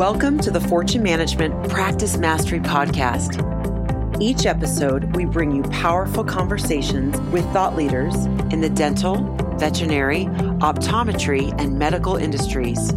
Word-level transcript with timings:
Welcome 0.00 0.38
to 0.38 0.50
the 0.50 0.62
Fortune 0.62 1.02
Management 1.02 1.68
Practice 1.68 2.16
Mastery 2.16 2.58
Podcast. 2.58 3.36
Each 4.18 4.46
episode, 4.46 5.14
we 5.14 5.26
bring 5.26 5.54
you 5.54 5.62
powerful 5.64 6.24
conversations 6.24 7.20
with 7.32 7.44
thought 7.52 7.76
leaders 7.76 8.14
in 8.50 8.62
the 8.62 8.70
dental, 8.70 9.16
veterinary, 9.58 10.24
optometry, 10.62 11.54
and 11.60 11.78
medical 11.78 12.16
industries. 12.16 12.94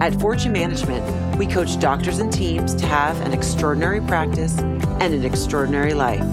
At 0.00 0.18
Fortune 0.18 0.52
Management, 0.52 1.36
we 1.36 1.46
coach 1.46 1.78
doctors 1.78 2.20
and 2.20 2.32
teams 2.32 2.74
to 2.76 2.86
have 2.86 3.20
an 3.20 3.34
extraordinary 3.34 4.00
practice 4.00 4.58
and 4.58 5.12
an 5.12 5.26
extraordinary 5.26 5.92
life. 5.92 6.24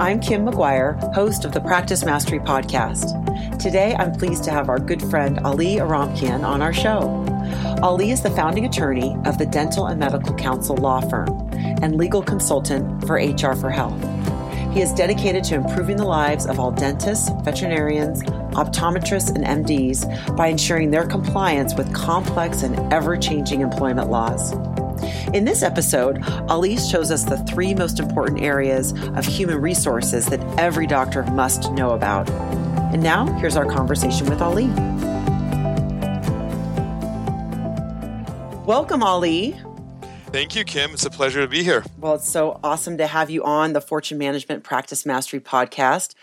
I'm 0.00 0.18
Kim 0.20 0.46
McGuire, 0.46 1.12
host 1.12 1.44
of 1.44 1.52
the 1.52 1.60
Practice 1.60 2.06
Mastery 2.06 2.38
Podcast. 2.38 3.27
Today, 3.58 3.96
I'm 3.98 4.12
pleased 4.12 4.44
to 4.44 4.52
have 4.52 4.68
our 4.68 4.78
good 4.78 5.02
friend 5.02 5.40
Ali 5.40 5.76
Oromchian 5.76 6.44
on 6.44 6.62
our 6.62 6.72
show. 6.72 7.26
Ali 7.82 8.12
is 8.12 8.22
the 8.22 8.30
founding 8.30 8.64
attorney 8.64 9.16
of 9.24 9.36
the 9.36 9.46
Dental 9.46 9.88
and 9.88 9.98
Medical 9.98 10.32
Counsel 10.36 10.76
law 10.76 11.00
firm 11.00 11.28
and 11.82 11.96
legal 11.96 12.22
consultant 12.22 13.04
for 13.04 13.14
HR 13.14 13.56
for 13.56 13.68
Health. 13.68 14.00
He 14.72 14.80
is 14.80 14.92
dedicated 14.92 15.42
to 15.44 15.56
improving 15.56 15.96
the 15.96 16.04
lives 16.04 16.46
of 16.46 16.60
all 16.60 16.70
dentists, 16.70 17.30
veterinarians, 17.42 18.22
optometrists, 18.52 19.34
and 19.34 19.66
MDs 19.66 20.36
by 20.36 20.46
ensuring 20.46 20.92
their 20.92 21.04
compliance 21.04 21.74
with 21.74 21.92
complex 21.92 22.62
and 22.62 22.92
ever 22.92 23.16
changing 23.16 23.60
employment 23.60 24.08
laws. 24.08 24.52
In 25.34 25.44
this 25.44 25.64
episode, 25.64 26.22
Ali 26.48 26.76
shows 26.76 27.10
us 27.10 27.24
the 27.24 27.38
three 27.38 27.74
most 27.74 27.98
important 27.98 28.40
areas 28.40 28.92
of 29.16 29.24
human 29.24 29.60
resources 29.60 30.26
that 30.26 30.40
every 30.60 30.86
doctor 30.86 31.24
must 31.24 31.72
know 31.72 31.90
about. 31.90 32.28
And 32.90 33.02
now, 33.02 33.26
here's 33.34 33.54
our 33.54 33.66
conversation 33.66 34.30
with 34.30 34.40
Ali. 34.40 34.66
Welcome, 38.64 39.02
Ali. 39.02 39.60
Thank 40.32 40.56
you, 40.56 40.64
Kim. 40.64 40.92
It's 40.92 41.04
a 41.04 41.10
pleasure 41.10 41.42
to 41.42 41.48
be 41.48 41.62
here. 41.62 41.84
Well, 41.98 42.14
it's 42.14 42.28
so 42.28 42.58
awesome 42.64 42.96
to 42.96 43.06
have 43.06 43.28
you 43.28 43.44
on 43.44 43.74
the 43.74 43.82
Fortune 43.82 44.16
Management 44.16 44.64
Practice 44.64 45.04
Mastery 45.04 45.38
podcast. 45.38 46.14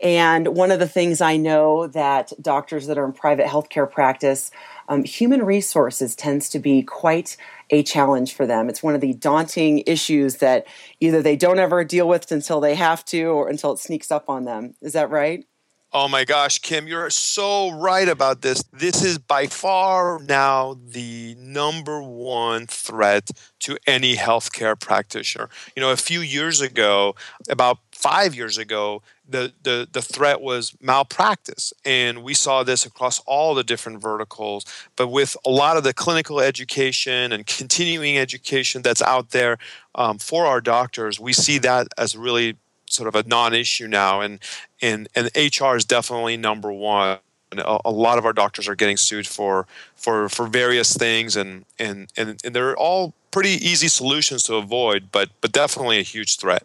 And 0.00 0.56
one 0.56 0.70
of 0.70 0.78
the 0.78 0.86
things 0.86 1.20
I 1.20 1.36
know 1.36 1.88
that 1.88 2.32
doctors 2.40 2.86
that 2.86 2.98
are 2.98 3.04
in 3.04 3.12
private 3.12 3.46
healthcare 3.46 3.90
practice, 3.90 4.52
um, 4.88 5.02
human 5.02 5.44
resources 5.44 6.14
tends 6.14 6.48
to 6.50 6.60
be 6.60 6.82
quite 6.82 7.36
a 7.70 7.82
challenge 7.82 8.32
for 8.32 8.46
them. 8.46 8.68
It's 8.68 8.82
one 8.82 8.94
of 8.94 9.00
the 9.00 9.12
daunting 9.12 9.82
issues 9.86 10.36
that 10.36 10.66
either 11.00 11.20
they 11.20 11.36
don't 11.36 11.58
ever 11.58 11.84
deal 11.84 12.08
with 12.08 12.30
until 12.30 12.60
they 12.60 12.76
have 12.76 13.04
to 13.06 13.24
or 13.24 13.48
until 13.48 13.72
it 13.72 13.78
sneaks 13.78 14.12
up 14.12 14.28
on 14.28 14.44
them. 14.44 14.74
Is 14.80 14.92
that 14.92 15.10
right? 15.10 15.44
Oh 15.90 16.06
my 16.06 16.26
gosh, 16.26 16.58
Kim, 16.58 16.86
you're 16.86 17.08
so 17.08 17.70
right 17.70 18.10
about 18.10 18.42
this. 18.42 18.62
This 18.70 19.02
is 19.02 19.16
by 19.16 19.46
far 19.46 20.18
now 20.18 20.76
the 20.86 21.34
number 21.38 22.02
one 22.02 22.66
threat 22.66 23.30
to 23.60 23.78
any 23.86 24.14
healthcare 24.14 24.78
practitioner. 24.78 25.48
You 25.74 25.80
know, 25.80 25.90
a 25.90 25.96
few 25.96 26.20
years 26.20 26.60
ago, 26.60 27.14
about 27.48 27.78
five 27.90 28.34
years 28.34 28.58
ago, 28.58 29.00
the, 29.26 29.54
the, 29.62 29.88
the 29.90 30.02
threat 30.02 30.42
was 30.42 30.76
malpractice. 30.82 31.72
And 31.86 32.22
we 32.22 32.34
saw 32.34 32.62
this 32.64 32.84
across 32.84 33.20
all 33.20 33.54
the 33.54 33.64
different 33.64 34.02
verticals. 34.02 34.66
But 34.94 35.08
with 35.08 35.38
a 35.46 35.50
lot 35.50 35.78
of 35.78 35.84
the 35.84 35.94
clinical 35.94 36.38
education 36.38 37.32
and 37.32 37.46
continuing 37.46 38.18
education 38.18 38.82
that's 38.82 39.00
out 39.00 39.30
there 39.30 39.56
um, 39.94 40.18
for 40.18 40.44
our 40.44 40.60
doctors, 40.60 41.18
we 41.18 41.32
see 41.32 41.56
that 41.58 41.88
as 41.96 42.14
really 42.14 42.58
sort 42.88 43.08
of 43.08 43.14
a 43.14 43.28
non-issue 43.28 43.88
now, 43.88 44.20
and 44.20 44.38
and 44.82 45.08
and 45.14 45.30
HR 45.34 45.76
is 45.76 45.84
definitely 45.84 46.36
number 46.36 46.72
one. 46.72 47.18
A, 47.56 47.78
a 47.86 47.90
lot 47.90 48.18
of 48.18 48.26
our 48.26 48.34
doctors 48.34 48.68
are 48.68 48.74
getting 48.74 48.96
sued 48.96 49.26
for 49.26 49.66
for 49.96 50.28
for 50.28 50.46
various 50.46 50.94
things, 50.94 51.36
and 51.36 51.64
and 51.78 52.08
and, 52.16 52.40
and 52.44 52.54
they're 52.54 52.76
all 52.76 53.14
pretty 53.30 53.50
easy 53.50 53.88
solutions 53.88 54.42
to 54.44 54.56
avoid, 54.56 55.10
but 55.12 55.30
but 55.40 55.52
definitely 55.52 55.98
a 55.98 56.02
huge 56.02 56.36
threat. 56.36 56.64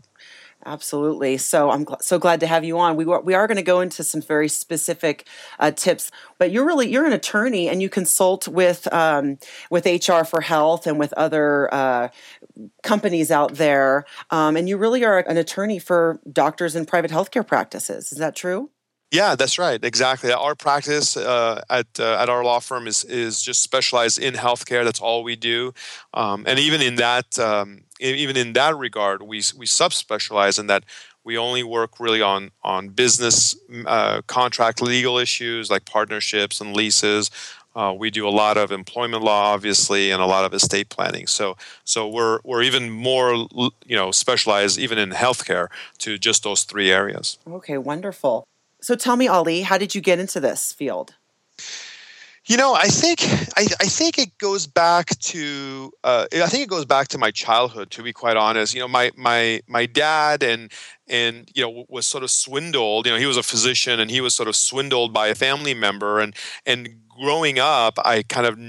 Absolutely. 0.66 1.38
So 1.38 1.72
I'm 1.72 1.85
gl- 1.85 2.01
so 2.01 2.18
glad 2.18 2.40
to 2.40 2.47
have 2.47 2.63
you 2.63 2.79
on. 2.79 2.96
We 2.96 3.03
were, 3.06 3.19
we 3.19 3.34
are 3.34 3.47
going 3.47 3.57
to 3.57 3.63
go 3.63 3.81
into 3.81 4.03
some 4.03 4.22
very 4.22 4.47
specific 4.47 5.28
uh, 5.59 5.72
tips, 5.72 6.09
but 6.38 6.51
you're 6.51 6.66
really 6.66 6.90
you're 6.90 7.06
an 7.06 7.12
attorney 7.12 7.68
and 7.68 7.81
you 7.81 7.90
consult 7.90 8.47
with 8.47 8.91
um, 8.94 9.38
with 9.69 9.85
HR 9.85 10.24
for 10.24 10.40
Health 10.41 10.88
and 10.88 10.97
with 10.97 11.12
other 11.13 11.74
uh, 11.74 12.07
companies 12.84 13.31
out 13.31 13.56
there, 13.56 14.06
um, 14.31 14.56
and 14.56 14.69
you 14.69 14.78
really 14.78 15.03
are 15.03 15.19
an 15.19 15.38
attorney 15.38 15.79
for 15.79 16.19
doctors 16.31 16.75
and 16.75 16.88
private 16.88 17.12
healthcare 17.12 17.45
practices. 17.45 18.12
Is 18.12 18.19
that 18.19 18.35
true? 18.35 18.69
Yeah, 19.13 19.35
that's 19.35 19.59
right. 19.59 19.79
Exactly. 19.84 20.31
Our 20.31 20.56
practice 20.56 21.16
uh, 21.16 21.62
at 21.69 21.85
uh, 22.00 22.18
at 22.19 22.29
our 22.29 22.44
law 22.44 22.59
firm 22.59 22.88
is 22.88 23.03
is 23.03 23.44
just 23.44 23.62
specialized 23.62 24.18
in 24.18 24.34
healthcare. 24.34 24.84
That's 24.84 25.00
all 25.00 25.24
we 25.24 25.35
do, 25.35 25.72
um, 26.16 26.46
and 26.47 26.57
even 26.57 26.81
in 26.81 26.96
that 26.96 27.38
um, 27.38 27.84
even 28.00 28.35
in 28.35 28.53
that 28.53 28.75
regard, 28.75 29.22
we 29.22 29.38
we 29.56 29.68
subspecialize 29.68 30.57
in 30.57 30.66
that 30.66 30.84
we 31.24 31.38
only 31.38 31.62
work 31.62 32.00
really 32.00 32.24
on 32.24 32.50
on 32.63 32.90
business 32.90 33.56
uh, 33.85 34.24
contract 34.25 34.81
legal 34.81 35.19
issues 35.19 35.69
like 35.69 35.85
partnerships 35.85 36.59
and 36.59 36.75
leases. 36.75 37.30
Uh, 37.75 37.94
we 37.95 38.09
do 38.09 38.28
a 38.28 38.30
lot 38.30 38.57
of 38.57 38.72
employment 38.72 39.24
law, 39.24 39.53
obviously, 39.53 40.09
and 40.09 40.24
a 40.24 40.25
lot 40.25 40.44
of 40.44 40.53
estate 40.56 40.90
planning. 40.90 41.28
So, 41.28 41.56
so 41.84 42.07
we're 42.07 42.40
we're 42.44 42.63
even 42.63 42.90
more, 42.90 43.47
you 43.85 43.95
know, 43.95 44.12
specialized 44.12 44.80
even 44.80 44.97
in 44.97 45.12
healthcare 45.12 45.68
to 46.00 46.18
just 46.18 46.44
those 46.44 46.63
three 46.63 46.91
areas. 46.91 47.38
Okay, 47.47 47.78
wonderful. 47.78 48.47
So 48.83 48.95
tell 48.95 49.16
me, 49.16 49.29
Ali, 49.29 49.61
how 49.61 49.77
did 49.77 49.95
you 49.95 50.01
get 50.01 50.19
into 50.19 50.41
this 50.41 50.73
field? 50.73 51.16
You 52.45 52.57
know, 52.57 52.73
I 52.73 52.89
think 52.89 53.21
I, 53.55 53.66
I 53.79 53.88
think 53.88 54.17
it 54.17 54.38
goes 54.38 54.67
back 54.67 55.17
to 55.19 55.89
uh, 56.03 56.25
I 56.33 56.47
think 56.47 56.63
it 56.63 56.69
goes 56.69 56.83
back 56.83 57.07
to 57.09 57.17
my 57.17 57.31
childhood. 57.31 57.91
To 57.91 58.03
be 58.03 58.11
quite 58.11 58.35
honest, 58.35 58.73
you 58.73 58.81
know, 58.81 58.89
my 58.89 59.11
my 59.16 59.61
my 59.69 59.85
dad 59.85 60.44
and 60.44 60.69
and 61.07 61.49
you 61.55 61.63
know 61.63 61.85
was 61.88 62.05
sort 62.05 62.25
of 62.25 62.31
swindled. 62.31 63.05
You 63.05 63.13
know, 63.13 63.17
he 63.17 63.25
was 63.25 63.38
a 63.38 63.44
physician 63.44 64.01
and 64.01 64.11
he 64.11 64.19
was 64.19 64.33
sort 64.33 64.49
of 64.49 64.55
swindled 64.57 65.13
by 65.13 65.27
a 65.27 65.35
family 65.35 65.73
member. 65.73 66.19
And 66.19 66.35
and 66.65 66.89
growing 67.07 67.59
up, 67.59 67.94
I 68.03 68.23
kind 68.23 68.45
of 68.45 68.59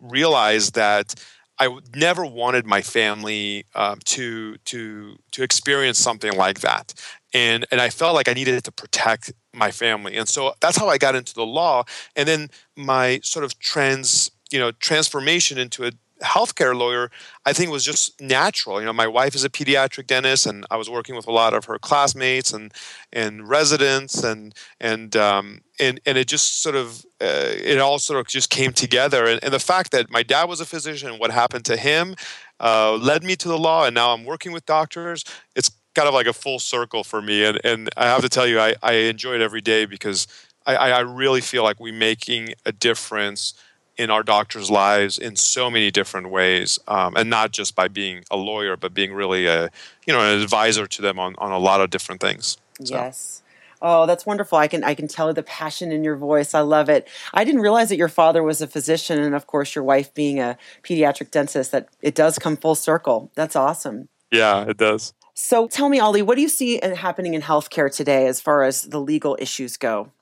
realized 0.00 0.74
that 0.74 1.14
I 1.60 1.78
never 1.94 2.26
wanted 2.26 2.66
my 2.66 2.82
family 2.82 3.66
um, 3.76 4.00
to 4.06 4.56
to 4.56 5.16
to 5.30 5.42
experience 5.44 6.00
something 6.00 6.32
like 6.32 6.62
that, 6.62 6.92
and 7.32 7.64
and 7.70 7.80
I 7.80 7.90
felt 7.90 8.16
like 8.16 8.28
I 8.28 8.32
needed 8.32 8.64
to 8.64 8.72
protect 8.72 9.32
my 9.54 9.70
family, 9.70 10.16
and 10.16 10.28
so 10.28 10.54
that's 10.60 10.76
how 10.76 10.88
I 10.88 10.98
got 10.98 11.14
into 11.14 11.34
the 11.34 11.46
law, 11.46 11.84
and 12.16 12.28
then 12.28 12.50
my 12.76 13.20
sort 13.22 13.44
of 13.44 13.58
trans 13.58 14.30
you 14.50 14.58
know 14.58 14.72
transformation 14.72 15.58
into 15.58 15.86
a 15.86 15.92
healthcare 16.22 16.76
lawyer, 16.76 17.10
I 17.44 17.52
think 17.52 17.70
was 17.70 17.84
just 17.84 18.20
natural. 18.20 18.80
You 18.80 18.86
know, 18.86 18.92
my 18.92 19.06
wife 19.06 19.34
is 19.34 19.44
a 19.44 19.50
pediatric 19.50 20.06
dentist, 20.06 20.46
and 20.46 20.64
I 20.70 20.76
was 20.76 20.88
working 20.88 21.16
with 21.16 21.26
a 21.26 21.32
lot 21.32 21.54
of 21.54 21.66
her 21.66 21.78
classmates 21.78 22.52
and 22.52 22.72
and 23.12 23.48
residents, 23.48 24.22
and 24.22 24.54
and 24.80 25.14
um, 25.16 25.60
and 25.78 26.00
and 26.06 26.18
it 26.18 26.26
just 26.26 26.62
sort 26.62 26.76
of 26.76 27.04
uh, 27.20 27.52
it 27.52 27.78
all 27.78 27.98
sort 27.98 28.20
of 28.20 28.26
just 28.26 28.50
came 28.50 28.72
together. 28.72 29.26
And, 29.26 29.42
and, 29.42 29.52
the 29.52 29.58
fact 29.58 29.92
that 29.92 30.10
my 30.10 30.22
dad 30.22 30.44
was 30.44 30.60
a 30.60 30.66
physician 30.66 31.10
and 31.10 31.20
what 31.20 31.30
happened 31.30 31.64
to 31.66 31.76
him 31.76 32.14
uh, 32.60 32.94
led 32.94 33.22
me 33.22 33.36
to 33.36 33.48
the 33.48 33.58
law, 33.58 33.84
and 33.84 33.94
now 33.94 34.12
I'm 34.12 34.24
working 34.24 34.52
with 34.52 34.66
doctors. 34.66 35.24
It's 35.54 35.70
kind 35.94 36.08
of 36.08 36.14
like 36.14 36.26
a 36.26 36.32
full 36.32 36.58
circle 36.58 37.04
for 37.04 37.22
me, 37.22 37.44
and 37.44 37.60
and 37.64 37.90
I 37.96 38.06
have 38.06 38.22
to 38.22 38.28
tell 38.28 38.46
you, 38.46 38.60
I 38.60 38.74
I 38.82 38.92
enjoy 38.94 39.34
it 39.34 39.40
every 39.40 39.60
day 39.60 39.84
because 39.86 40.26
I, 40.66 40.76
I 40.76 41.00
really 41.00 41.40
feel 41.40 41.62
like 41.62 41.78
we're 41.78 41.92
making 41.92 42.54
a 42.64 42.72
difference 42.72 43.54
in 43.96 44.10
our 44.10 44.22
doctors' 44.22 44.70
lives 44.70 45.18
in 45.18 45.36
so 45.36 45.70
many 45.70 45.90
different 45.90 46.30
ways, 46.30 46.78
um, 46.88 47.16
and 47.16 47.30
not 47.30 47.52
just 47.52 47.76
by 47.76 47.88
being 47.88 48.24
a 48.30 48.36
lawyer, 48.36 48.76
but 48.76 48.92
being 48.94 49.12
really 49.12 49.46
a 49.46 49.70
you 50.06 50.12
know 50.12 50.20
an 50.20 50.40
advisor 50.40 50.86
to 50.86 51.02
them 51.02 51.18
on, 51.18 51.34
on 51.38 51.52
a 51.52 51.58
lot 51.58 51.80
of 51.80 51.90
different 51.90 52.20
things. 52.20 52.56
So. 52.82 52.94
Yes. 52.94 53.42
Oh, 53.86 54.06
that's 54.06 54.24
wonderful. 54.24 54.56
I 54.56 54.66
can 54.66 54.82
I 54.82 54.94
can 54.94 55.08
tell 55.08 55.32
the 55.34 55.42
passion 55.42 55.92
in 55.92 56.04
your 56.04 56.16
voice. 56.16 56.54
I 56.54 56.60
love 56.60 56.88
it. 56.88 57.06
I 57.34 57.44
didn't 57.44 57.60
realize 57.60 57.90
that 57.90 57.98
your 57.98 58.08
father 58.08 58.42
was 58.42 58.62
a 58.62 58.66
physician 58.66 59.20
and 59.20 59.34
of 59.34 59.46
course 59.46 59.74
your 59.74 59.84
wife 59.84 60.12
being 60.14 60.40
a 60.40 60.56
pediatric 60.82 61.30
dentist 61.30 61.70
that 61.72 61.88
it 62.00 62.14
does 62.14 62.38
come 62.38 62.56
full 62.56 62.76
circle. 62.76 63.30
That's 63.34 63.54
awesome. 63.54 64.08
Yeah, 64.30 64.64
it 64.64 64.78
does. 64.78 65.12
So 65.34 65.66
tell 65.66 65.88
me, 65.88 65.98
Ali, 65.98 66.22
what 66.22 66.36
do 66.36 66.42
you 66.42 66.48
see 66.48 66.80
happening 66.82 67.34
in 67.34 67.42
healthcare 67.42 67.94
today 67.94 68.26
as 68.28 68.40
far 68.40 68.62
as 68.62 68.82
the 68.82 69.00
legal 69.00 69.36
issues 69.40 69.76
go? 69.76 70.12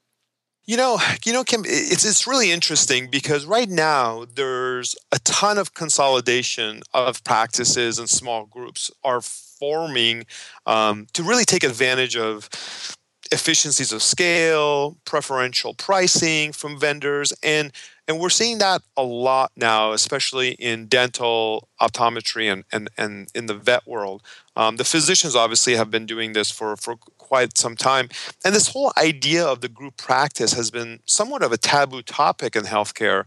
You 0.65 0.77
know, 0.77 0.99
you 1.25 1.33
know, 1.33 1.45
Kim, 1.45 1.63
it's 1.67 2.05
it's 2.05 2.27
really 2.27 2.51
interesting 2.51 3.09
because 3.11 3.45
right 3.45 3.69
now 3.69 4.25
there's 4.35 4.97
a 5.13 5.19
ton 5.21 5.59
of 5.59 5.75
consolidation 5.75 6.83
of 6.95 7.23
practices 7.25 7.99
and 7.99 8.09
small 8.09 8.47
groups 8.47 8.91
are 9.05 9.21
forming 9.21 10.25
um, 10.67 11.07
to 11.13 11.23
really 11.23 11.45
take 11.45 11.63
advantage 11.63 12.17
of 12.17 12.49
efficiencies 13.31 13.93
of 13.93 14.03
scale, 14.03 14.97
preferential 15.05 15.75
pricing 15.75 16.53
from 16.53 16.79
vendors, 16.79 17.33
and 17.43 17.73
and 18.09 18.19
we're 18.19 18.31
seeing 18.31 18.59
that 18.59 18.83
a 18.97 19.03
lot 19.03 19.53
now, 19.57 19.93
especially 19.93 20.53
in 20.53 20.87
dental 20.87 21.69
optometry 21.81 22.53
and 22.53 22.65
and, 22.73 22.91
and 22.97 23.29
in 23.35 23.47
the 23.47 23.55
vet 23.55 23.87
world. 23.87 24.23
Um, 24.57 24.77
the 24.77 24.85
physicians 24.85 25.35
obviously 25.35 25.77
have 25.77 25.91
been 25.91 26.07
doing 26.07 26.33
this 26.33 26.51
for, 26.51 26.77
for 26.77 26.97
quite 27.19 27.57
some 27.57 27.77
time. 27.77 28.09
And 28.45 28.55
this 28.55 28.69
whole 28.69 28.93
idea 28.99 29.45
of 29.45 29.61
the 29.61 29.69
group 29.69 29.97
practice 29.97 30.53
has 30.53 30.71
been 30.71 31.01
somewhat 31.07 31.43
of 31.43 31.53
a 31.53 31.57
taboo 31.57 32.03
topic 32.03 32.55
in 32.55 32.65
healthcare. 32.65 33.25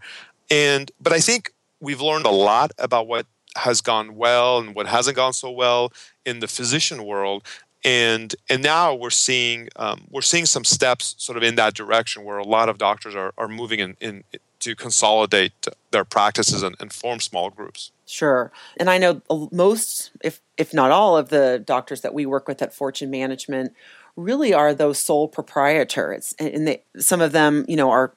And 0.51 0.91
but 1.01 1.13
I 1.13 1.19
think 1.19 1.53
we've 1.79 2.01
learned 2.01 2.25
a 2.25 2.31
lot 2.31 2.71
about 2.77 3.07
what 3.07 3.25
has 3.57 3.81
gone 3.81 4.15
well 4.15 4.59
and 4.59 4.75
what 4.75 4.85
hasn't 4.85 5.15
gone 5.15 5.33
so 5.33 5.49
well 5.49 5.91
in 6.25 6.39
the 6.39 6.47
physician 6.47 7.05
world 7.05 7.43
and 7.85 8.35
and 8.49 8.63
now 8.63 8.93
we're 8.93 9.11
seeing 9.11 9.69
um, 9.77 10.05
we're 10.09 10.21
seeing 10.21 10.45
some 10.45 10.65
steps 10.65 11.15
sort 11.17 11.37
of 11.37 11.43
in 11.43 11.55
that 11.55 11.75
direction 11.75 12.25
where 12.25 12.39
a 12.39 12.43
lot 12.43 12.67
of 12.67 12.77
doctors 12.77 13.15
are, 13.15 13.33
are 13.37 13.47
moving 13.47 13.79
in, 13.79 13.95
in 14.01 14.23
to 14.59 14.75
consolidate 14.75 15.53
their 15.91 16.03
practices 16.03 16.63
and, 16.63 16.75
and 16.79 16.91
form 16.91 17.19
small 17.19 17.49
groups 17.49 17.91
sure. 18.05 18.51
And 18.77 18.89
i 18.89 18.97
know 18.97 19.21
most 19.51 20.11
if 20.23 20.41
if 20.57 20.73
not 20.73 20.91
all 20.91 21.17
of 21.17 21.29
the 21.29 21.61
doctors 21.65 22.01
that 22.01 22.13
we 22.13 22.25
work 22.25 22.47
with 22.47 22.61
at 22.61 22.73
fortune 22.73 23.09
management 23.09 23.73
really 24.15 24.53
are 24.53 24.73
those 24.73 24.99
sole 24.99 25.27
proprietors 25.27 26.33
and 26.39 26.67
they, 26.67 26.83
some 26.97 27.21
of 27.21 27.31
them 27.31 27.65
you 27.67 27.75
know 27.75 27.91
are 27.91 28.13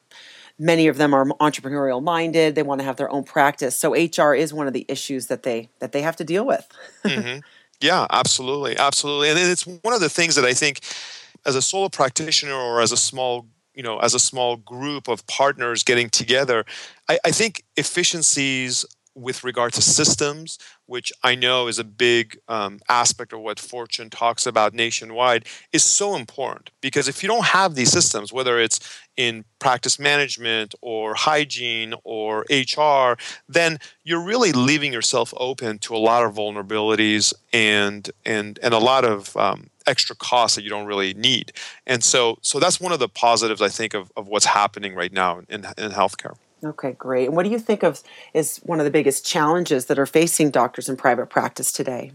many 0.58 0.88
of 0.88 0.96
them 0.96 1.14
are 1.14 1.24
entrepreneurial 1.26 2.02
minded 2.02 2.54
they 2.54 2.62
want 2.62 2.80
to 2.80 2.84
have 2.84 2.96
their 2.96 3.10
own 3.10 3.24
practice. 3.24 3.76
So 3.76 3.92
hr 3.92 4.34
is 4.34 4.52
one 4.52 4.66
of 4.66 4.72
the 4.72 4.84
issues 4.88 5.26
that 5.26 5.42
they 5.42 5.68
that 5.80 5.92
they 5.92 6.02
have 6.02 6.16
to 6.16 6.24
deal 6.24 6.46
with. 6.46 6.66
Mm-hmm. 7.04 7.38
yeah 7.80 8.06
absolutely 8.10 8.76
absolutely. 8.76 9.30
And 9.30 9.38
it's 9.38 9.66
one 9.66 9.94
of 9.94 10.00
the 10.00 10.10
things 10.10 10.34
that 10.34 10.44
i 10.44 10.52
think 10.52 10.80
as 11.46 11.54
a 11.54 11.62
solo 11.62 11.88
practitioner 11.88 12.52
or 12.52 12.80
as 12.80 12.92
a 12.92 12.96
small 12.96 13.46
you 13.74 13.82
know 13.82 13.98
as 13.98 14.14
a 14.14 14.18
small 14.18 14.56
group 14.56 15.08
of 15.08 15.26
partners 15.26 15.82
getting 15.82 16.10
together 16.10 16.64
i, 17.08 17.18
I 17.24 17.30
think 17.30 17.62
efficiencies 17.76 18.84
with 19.18 19.44
regard 19.44 19.72
to 19.74 19.82
systems, 19.82 20.58
which 20.86 21.12
I 21.22 21.34
know 21.34 21.66
is 21.66 21.78
a 21.78 21.84
big 21.84 22.38
um, 22.48 22.80
aspect 22.88 23.32
of 23.32 23.40
what 23.40 23.58
Fortune 23.58 24.10
talks 24.10 24.46
about 24.46 24.74
nationwide, 24.74 25.46
is 25.72 25.84
so 25.84 26.14
important 26.14 26.70
because 26.80 27.08
if 27.08 27.22
you 27.22 27.28
don't 27.28 27.46
have 27.46 27.74
these 27.74 27.90
systems, 27.90 28.32
whether 28.32 28.58
it's 28.58 28.80
in 29.16 29.44
practice 29.58 29.98
management 29.98 30.74
or 30.80 31.14
hygiene 31.14 31.92
or 32.04 32.44
HR, 32.48 33.18
then 33.48 33.78
you're 34.04 34.22
really 34.22 34.52
leaving 34.52 34.92
yourself 34.92 35.34
open 35.36 35.78
to 35.80 35.94
a 35.94 35.98
lot 35.98 36.24
of 36.24 36.34
vulnerabilities 36.34 37.34
and 37.52 38.10
and 38.24 38.58
and 38.62 38.72
a 38.72 38.78
lot 38.78 39.04
of 39.04 39.36
um, 39.36 39.68
extra 39.86 40.14
costs 40.14 40.54
that 40.54 40.62
you 40.62 40.70
don't 40.70 40.86
really 40.86 41.14
need. 41.14 41.52
And 41.86 42.04
so 42.04 42.38
so 42.42 42.60
that's 42.60 42.80
one 42.80 42.92
of 42.92 43.00
the 43.00 43.08
positives 43.08 43.60
I 43.60 43.68
think 43.68 43.94
of, 43.94 44.12
of 44.16 44.28
what's 44.28 44.46
happening 44.46 44.94
right 44.94 45.12
now 45.12 45.40
in, 45.48 45.66
in 45.76 45.90
healthcare. 45.90 46.36
Okay, 46.64 46.92
great. 46.92 47.26
And 47.26 47.36
what 47.36 47.44
do 47.44 47.50
you 47.50 47.58
think 47.58 47.82
of 47.82 48.02
is 48.34 48.58
one 48.58 48.80
of 48.80 48.84
the 48.84 48.90
biggest 48.90 49.24
challenges 49.24 49.86
that 49.86 49.98
are 49.98 50.06
facing 50.06 50.50
doctors 50.50 50.88
in 50.88 50.96
private 50.96 51.26
practice 51.26 51.70
today? 51.70 52.12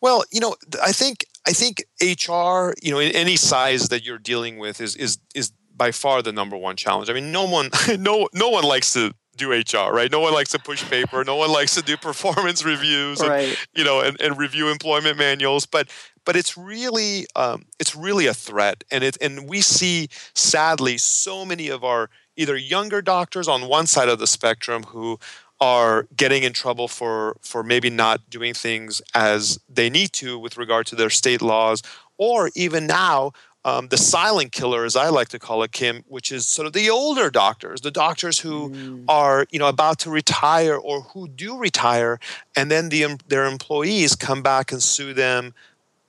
Well, 0.00 0.24
you 0.30 0.40
know, 0.40 0.54
I 0.82 0.92
think 0.92 1.24
I 1.46 1.52
think 1.52 1.84
HR, 2.00 2.74
you 2.82 2.92
know, 2.92 2.98
in 2.98 3.12
any 3.12 3.36
size 3.36 3.88
that 3.88 4.04
you're 4.04 4.18
dealing 4.18 4.58
with 4.58 4.80
is 4.80 4.96
is 4.96 5.18
is 5.34 5.52
by 5.74 5.90
far 5.92 6.22
the 6.22 6.32
number 6.32 6.56
one 6.56 6.76
challenge. 6.76 7.08
I 7.08 7.14
mean, 7.14 7.32
no 7.32 7.48
one 7.48 7.70
no 7.98 8.28
no 8.34 8.50
one 8.50 8.64
likes 8.64 8.92
to 8.92 9.14
do 9.36 9.52
HR, 9.52 9.92
right? 9.92 10.10
No 10.10 10.20
one 10.20 10.32
likes 10.32 10.50
to 10.50 10.58
push 10.58 10.88
paper. 10.88 11.24
No 11.24 11.36
one 11.36 11.50
likes 11.50 11.74
to 11.74 11.82
do 11.82 11.96
performance 12.10 12.64
reviews, 12.64 13.20
right. 13.20 13.56
you 13.74 13.84
know, 13.84 14.00
and, 14.00 14.20
and 14.20 14.38
review 14.38 14.68
employment 14.70 15.18
manuals. 15.18 15.66
But 15.66 15.88
but 16.24 16.36
it's 16.36 16.56
really 16.56 17.26
um, 17.36 17.64
it's 17.78 17.94
really 17.94 18.26
a 18.26 18.34
threat, 18.34 18.84
and 18.90 19.04
it 19.04 19.16
and 19.20 19.48
we 19.48 19.60
see 19.60 20.08
sadly 20.34 20.98
so 20.98 21.44
many 21.44 21.68
of 21.68 21.84
our 21.84 22.10
either 22.36 22.56
younger 22.56 23.02
doctors 23.02 23.48
on 23.48 23.68
one 23.68 23.86
side 23.86 24.08
of 24.08 24.18
the 24.18 24.26
spectrum 24.26 24.84
who 24.84 25.18
are 25.60 26.06
getting 26.16 26.42
in 26.42 26.52
trouble 26.52 26.88
for 26.88 27.36
for 27.40 27.62
maybe 27.62 27.88
not 27.88 28.28
doing 28.28 28.52
things 28.52 29.00
as 29.14 29.58
they 29.68 29.88
need 29.88 30.12
to 30.12 30.38
with 30.38 30.56
regard 30.56 30.86
to 30.86 30.96
their 30.96 31.10
state 31.10 31.40
laws 31.40 31.82
or 32.18 32.50
even 32.54 32.86
now 32.86 33.32
um, 33.66 33.88
the 33.88 33.96
silent 33.96 34.52
killer, 34.52 34.84
as 34.84 34.94
I 34.94 35.08
like 35.08 35.28
to 35.28 35.38
call 35.38 35.62
it, 35.62 35.72
Kim, 35.72 36.04
which 36.06 36.30
is 36.30 36.46
sort 36.46 36.66
of 36.66 36.74
the 36.74 36.90
older 36.90 37.30
doctors, 37.30 37.80
the 37.80 37.90
doctors 37.90 38.38
who 38.38 38.70
mm. 38.70 39.04
are 39.08 39.46
you 39.50 39.58
know 39.58 39.68
about 39.68 39.98
to 40.00 40.10
retire 40.10 40.76
or 40.76 41.00
who 41.00 41.28
do 41.28 41.56
retire, 41.56 42.20
and 42.54 42.70
then 42.70 42.90
the, 42.90 43.18
their 43.26 43.46
employees 43.46 44.16
come 44.16 44.42
back 44.42 44.70
and 44.70 44.82
sue 44.82 45.14
them 45.14 45.54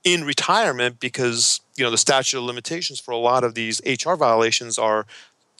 in 0.04 0.24
retirement 0.24 1.00
because 1.00 1.60
you 1.76 1.84
know 1.84 1.90
the 1.90 1.96
statute 1.96 2.36
of 2.36 2.44
limitations 2.44 3.00
for 3.00 3.12
a 3.12 3.16
lot 3.16 3.42
of 3.42 3.54
these 3.54 3.80
HR 3.86 4.14
violations 4.14 4.78
are 4.78 5.06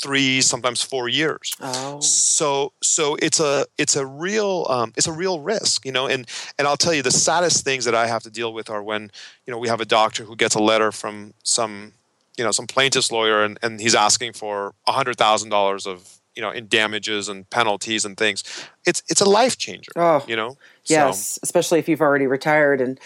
three, 0.01 0.41
sometimes 0.41 0.83
four 0.83 1.09
years. 1.09 1.53
Oh. 1.61 2.01
So 2.01 2.73
so 2.83 3.17
it's 3.17 3.41
a 3.41 3.67
it's 3.79 3.97
a 3.97 4.07
real 4.07 4.67
um, 4.69 4.93
it's 4.97 5.07
a 5.07 5.13
real 5.13 5.41
risk, 5.41 5.85
you 5.85 5.93
know. 5.93 6.07
And 6.07 6.27
and 6.59 6.67
I'll 6.67 6.77
tell 6.77 6.95
you 6.95 7.03
the 7.03 7.11
saddest 7.11 7.65
things 7.65 7.85
that 7.85 7.95
I 7.95 8.07
have 8.07 8.23
to 8.25 8.31
deal 8.31 8.53
with 8.53 8.71
are 8.71 8.83
when 8.83 9.11
you 9.47 9.53
know 9.53 9.59
we 9.59 9.69
have 9.69 9.81
a 9.81 9.87
doctor 9.87 10.25
who 10.25 10.37
gets 10.37 10.55
a 10.55 10.63
letter 10.63 10.93
from 10.93 11.35
some 11.43 11.93
you 12.37 12.45
know 12.45 12.51
some 12.51 12.67
plaintiff's 12.67 13.11
lawyer 13.11 13.43
and, 13.43 13.59
and 13.63 13.81
he's 13.81 13.95
asking 13.95 14.33
for 14.33 14.75
a 14.87 14.93
hundred 14.93 15.17
thousand 15.17 15.51
dollars 15.51 15.87
of 15.87 16.21
you 16.35 16.43
know 16.43 16.51
in 16.51 16.69
damages 16.69 17.29
and 17.29 17.49
penalties 17.51 18.05
and 18.05 18.17
things 18.17 18.45
it's 18.87 19.03
it's 19.09 19.21
a 19.21 19.29
life 19.29 19.57
changer 19.57 19.93
oh, 19.97 20.25
you 20.29 20.37
know 20.37 20.57
yes 20.89 21.33
so. 21.33 21.41
especially 21.43 21.79
if 21.79 21.89
you've 21.89 22.01
already 22.01 22.27
retired 22.27 22.81
and 22.81 23.01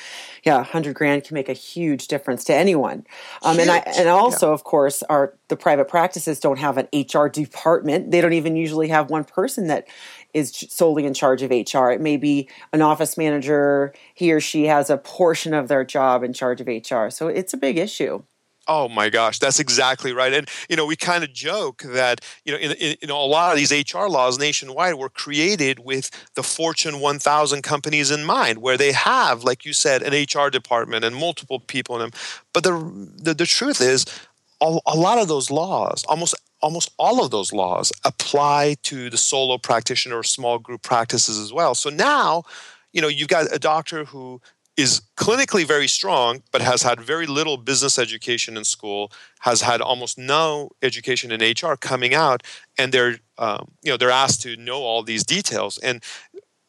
yeah 0.44 0.56
100 0.56 0.94
grand 0.94 1.25
can 1.25 1.35
make 1.35 1.49
a 1.49 1.55
huge 1.55 2.09
difference 2.09 2.44
to 2.44 2.55
anyone. 2.55 3.06
Um, 3.43 3.59
and 3.59 3.71
i 3.71 3.79
and 3.99 4.09
also 4.09 4.49
yeah. 4.49 4.55
of 4.55 4.65
course 4.65 5.03
our 5.05 5.35
the 5.49 5.56
private 5.56 5.88
practices 5.88 6.41
don't 6.41 6.59
have 6.59 6.79
an 6.79 6.88
hr 6.93 7.27
department. 7.27 8.11
They 8.11 8.21
don't 8.21 8.32
even 8.32 8.56
usually 8.56 8.88
have 8.88 9.11
one 9.11 9.25
person 9.25 9.67
that 9.69 9.88
is 10.32 10.53
solely 10.71 11.05
in 11.06 11.15
charge 11.15 11.43
of 11.43 11.50
hr 11.50 11.91
it 11.91 12.00
may 12.00 12.17
be 12.17 12.49
an 12.73 12.82
office 12.82 13.17
manager. 13.17 13.93
He 14.15 14.32
or 14.32 14.41
she 14.41 14.65
has 14.65 14.91
a 14.91 14.97
portion 14.97 15.55
of 15.55 15.69
their 15.69 15.85
job 15.85 16.23
in 16.23 16.32
charge 16.32 16.61
of 16.61 16.67
hr 16.67 17.11
so 17.11 17.29
it's 17.29 17.55
a 17.55 17.56
big 17.56 17.79
issue 17.79 18.23
Oh 18.72 18.88
my 18.88 19.11
gosh, 19.11 19.40
that's 19.40 19.58
exactly 19.58 20.12
right. 20.12 20.32
And 20.32 20.49
you 20.69 20.76
know, 20.76 20.87
we 20.87 20.94
kind 20.94 21.25
of 21.25 21.32
joke 21.32 21.82
that 21.84 22.20
you 22.44 22.52
know, 22.52 22.58
in, 22.58 22.70
in, 22.70 22.96
in, 23.02 23.11
a 23.11 23.17
lot 23.17 23.50
of 23.50 23.58
these 23.58 23.72
HR 23.72 24.06
laws 24.06 24.38
nationwide 24.38 24.94
were 24.94 25.08
created 25.08 25.81
with 25.81 26.08
the 26.37 26.44
Fortune 26.44 27.00
1000 27.00 27.62
companies 27.62 28.12
in 28.12 28.25
mind, 28.25 28.58
where 28.58 28.76
they 28.76 28.93
have, 28.93 29.43
like 29.43 29.64
you 29.64 29.72
said, 29.72 30.05
an 30.05 30.12
HR 30.12 30.50
department 30.50 31.05
and 31.05 31.17
multiple 31.17 31.58
people 31.58 31.96
in 31.96 32.02
them. 32.02 32.11
But 32.52 32.62
the 32.62 32.72
the, 33.20 33.34
the 33.34 33.44
truth 33.44 33.81
is, 33.81 34.06
a, 34.61 34.78
a 34.87 34.96
lot 34.96 35.19
of 35.19 35.26
those 35.26 35.50
laws, 35.50 36.05
almost 36.05 36.37
almost 36.62 36.93
all 36.96 37.25
of 37.25 37.32
those 37.32 37.52
laws, 37.52 37.90
apply 38.05 38.76
to 38.84 39.11
the 39.11 39.19
solo 39.19 39.58
practitioner 39.58 40.19
or 40.19 40.22
small 40.22 40.61
group 40.61 40.82
practices 40.82 41.40
as 41.40 41.52
well. 41.52 41.75
So 41.75 41.90
now, 41.90 42.44
you 42.93 43.02
know, 43.02 43.08
you've 43.08 43.26
got 43.26 43.52
a 43.52 43.58
doctor 43.58 44.05
who 44.05 44.40
is 44.81 45.03
clinically 45.17 45.65
very 45.65 45.88
strong, 45.88 46.43
but 46.50 46.62
has 46.62 46.82
had 46.82 47.00
very 47.00 47.27
little 47.27 47.56
business 47.56 47.99
education 47.99 48.56
in 48.56 48.65
school, 48.65 49.12
has 49.41 49.62
had 49.62 49.81
almost 49.81 50.19
no 50.19 50.70
education 50.82 51.31
in 51.31 51.41
HR 51.41 51.77
coming 51.77 52.15
out, 52.15 52.43
and 52.79 52.93
they're 52.93 53.19
um, 53.39 53.70
you 53.82 53.91
know 53.91 53.96
they're 53.96 54.10
asked 54.10 54.43
to 54.43 54.56
know 54.56 54.82
all 54.82 55.03
these 55.03 55.25
details, 55.25 55.79
and 55.79 56.03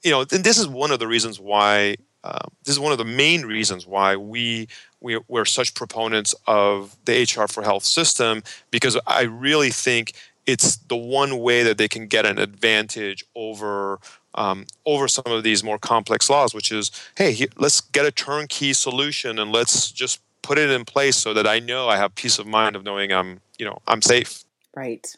you 0.04 0.12
know 0.12 0.22
and 0.22 0.44
this 0.44 0.58
is 0.58 0.68
one 0.68 0.92
of 0.92 1.00
the 1.00 1.08
reasons 1.08 1.40
why 1.40 1.96
uh, 2.24 2.48
this 2.64 2.74
is 2.74 2.80
one 2.80 2.92
of 2.92 2.98
the 2.98 3.06
main 3.06 3.44
reasons 3.44 3.88
why 3.88 4.16
we, 4.16 4.68
we 5.00 5.20
we're 5.28 5.46
such 5.46 5.74
proponents 5.74 6.36
of 6.46 6.96
the 7.06 7.24
HR 7.24 7.48
for 7.48 7.64
Health 7.64 7.84
system 7.84 8.44
because 8.70 8.98
I 9.08 9.24
really 9.24 9.72
think 9.72 10.14
it's 10.46 10.76
the 10.78 10.96
one 10.96 11.40
way 11.40 11.64
that 11.64 11.78
they 11.78 11.88
can 11.88 12.08
get 12.08 12.26
an 12.26 12.38
advantage 12.38 13.24
over 13.36 14.00
um, 14.36 14.66
over 14.86 15.08
some 15.08 15.26
of 15.28 15.44
these 15.44 15.64
more 15.64 15.78
complex 15.78 16.30
laws, 16.30 16.54
which 16.54 16.72
is, 16.72 16.92
hey, 17.18 17.34
he, 17.34 17.48
let's 17.58 17.82
get 17.82 18.06
a 18.06 18.12
turnkey 18.12 18.74
solution 18.74 19.40
and 19.40 19.52
let's 19.52 19.92
just 19.92 20.22
put 20.42 20.58
it 20.58 20.70
in 20.70 20.86
place 20.86 21.18
so 21.18 21.34
that 21.34 21.48
I 21.48 21.60
know 21.60 21.88
I 21.88 21.98
have 21.98 22.16
peace 22.16 22.40
of 22.40 22.48
mind 22.48 22.76
of 22.76 22.84
knowing 22.84 23.12
I'm, 23.12 23.42
you 23.58 23.66
know, 23.66 23.80
I'm 23.88 24.02
safe. 24.02 24.44
Right. 24.76 25.16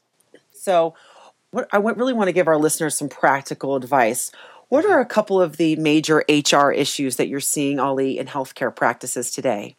So, 0.52 0.96
what 1.52 1.68
I 1.72 1.78
really 1.78 2.14
want 2.14 2.30
to 2.30 2.34
give 2.34 2.48
our 2.48 2.58
listeners 2.58 2.98
some 2.98 3.10
practical 3.10 3.76
advice. 3.76 4.32
What 4.70 4.86
are 4.86 5.00
a 5.00 5.06
couple 5.06 5.40
of 5.40 5.58
the 5.58 5.76
major 5.76 6.24
HR 6.28 6.72
issues 6.72 7.18
that 7.18 7.28
you're 7.28 7.40
seeing, 7.40 7.80
Ali, 7.80 8.18
in 8.18 8.26
healthcare 8.26 8.76
practices 8.76 9.30
today? 9.30 9.76